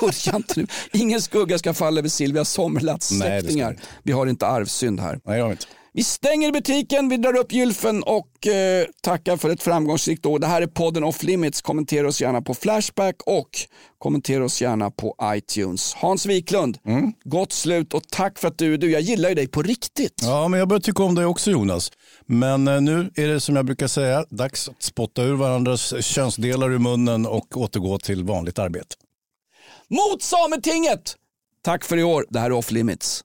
börja 0.00 0.36
inte 0.36 0.60
nu. 0.60 0.66
Ingen 0.92 1.22
skugga 1.22 1.58
ska 1.58 1.74
falla 1.74 1.98
över 1.98 2.08
Silvias 2.08 2.50
Sommerlatts 2.50 3.08
släktingar. 3.08 3.76
Vi 4.02 4.12
har 4.12 4.26
inte 4.26 4.46
arvsynd 4.46 5.00
här. 5.00 5.20
Nej, 5.24 5.38
jag 5.38 5.50
inte. 5.50 5.66
Vi 5.92 6.04
stänger 6.04 6.52
butiken, 6.52 7.08
vi 7.08 7.16
drar 7.16 7.36
upp 7.36 7.52
gylfen 7.52 8.02
och 8.02 8.46
eh, 8.46 8.86
tackar 9.02 9.36
för 9.36 9.50
ett 9.50 9.62
framgångsrikt 9.62 10.26
år. 10.26 10.38
Det 10.38 10.46
här 10.46 10.62
är 10.62 10.66
podden 10.66 11.04
Off 11.04 11.22
Limits. 11.22 11.62
Kommentera 11.62 12.08
oss 12.08 12.20
gärna 12.20 12.42
på 12.42 12.54
Flashback 12.54 13.16
och 13.26 13.48
kommentera 13.98 14.44
oss 14.44 14.62
gärna 14.62 14.90
på 14.90 15.14
iTunes. 15.24 15.94
Hans 15.94 16.26
Wiklund, 16.26 16.78
Mm. 16.86 17.12
gott 17.24 17.52
slut 17.52 17.94
och 17.94 18.02
tack 18.08 18.38
för 18.38 18.48
att 18.48 18.58
du 18.58 18.74
är 18.74 18.78
du. 18.78 18.90
Jag 18.90 19.00
gillar 19.00 19.28
ju 19.28 19.34
dig 19.34 19.48
på 19.48 19.62
riktigt. 19.62 20.20
Ja, 20.22 20.48
men 20.48 20.58
jag 20.58 20.68
börjar 20.68 20.80
tycka 20.80 21.02
om 21.02 21.14
dig 21.14 21.24
också 21.24 21.50
Jonas. 21.50 21.92
Men 22.26 22.68
eh, 22.68 22.80
nu 22.80 23.10
är 23.14 23.28
det 23.28 23.40
som 23.40 23.56
jag 23.56 23.64
brukar 23.66 23.86
säga, 23.88 24.24
dags 24.30 24.68
att 24.68 24.82
spotta 24.82 25.22
ur 25.22 25.34
varandras 25.34 26.04
könsdelar 26.04 26.70
ur 26.70 26.78
munnen 26.78 27.26
och 27.26 27.56
återgå 27.56 27.98
till 27.98 28.24
vanligt 28.24 28.58
arbete. 28.58 28.96
Mot 29.88 30.22
Sametinget! 30.22 31.14
Tack 31.62 31.84
för 31.84 31.96
i 31.96 32.02
år. 32.02 32.26
Det 32.30 32.38
här 32.38 32.46
är 32.46 32.52
Off 32.52 32.70
Limits. 32.70 33.24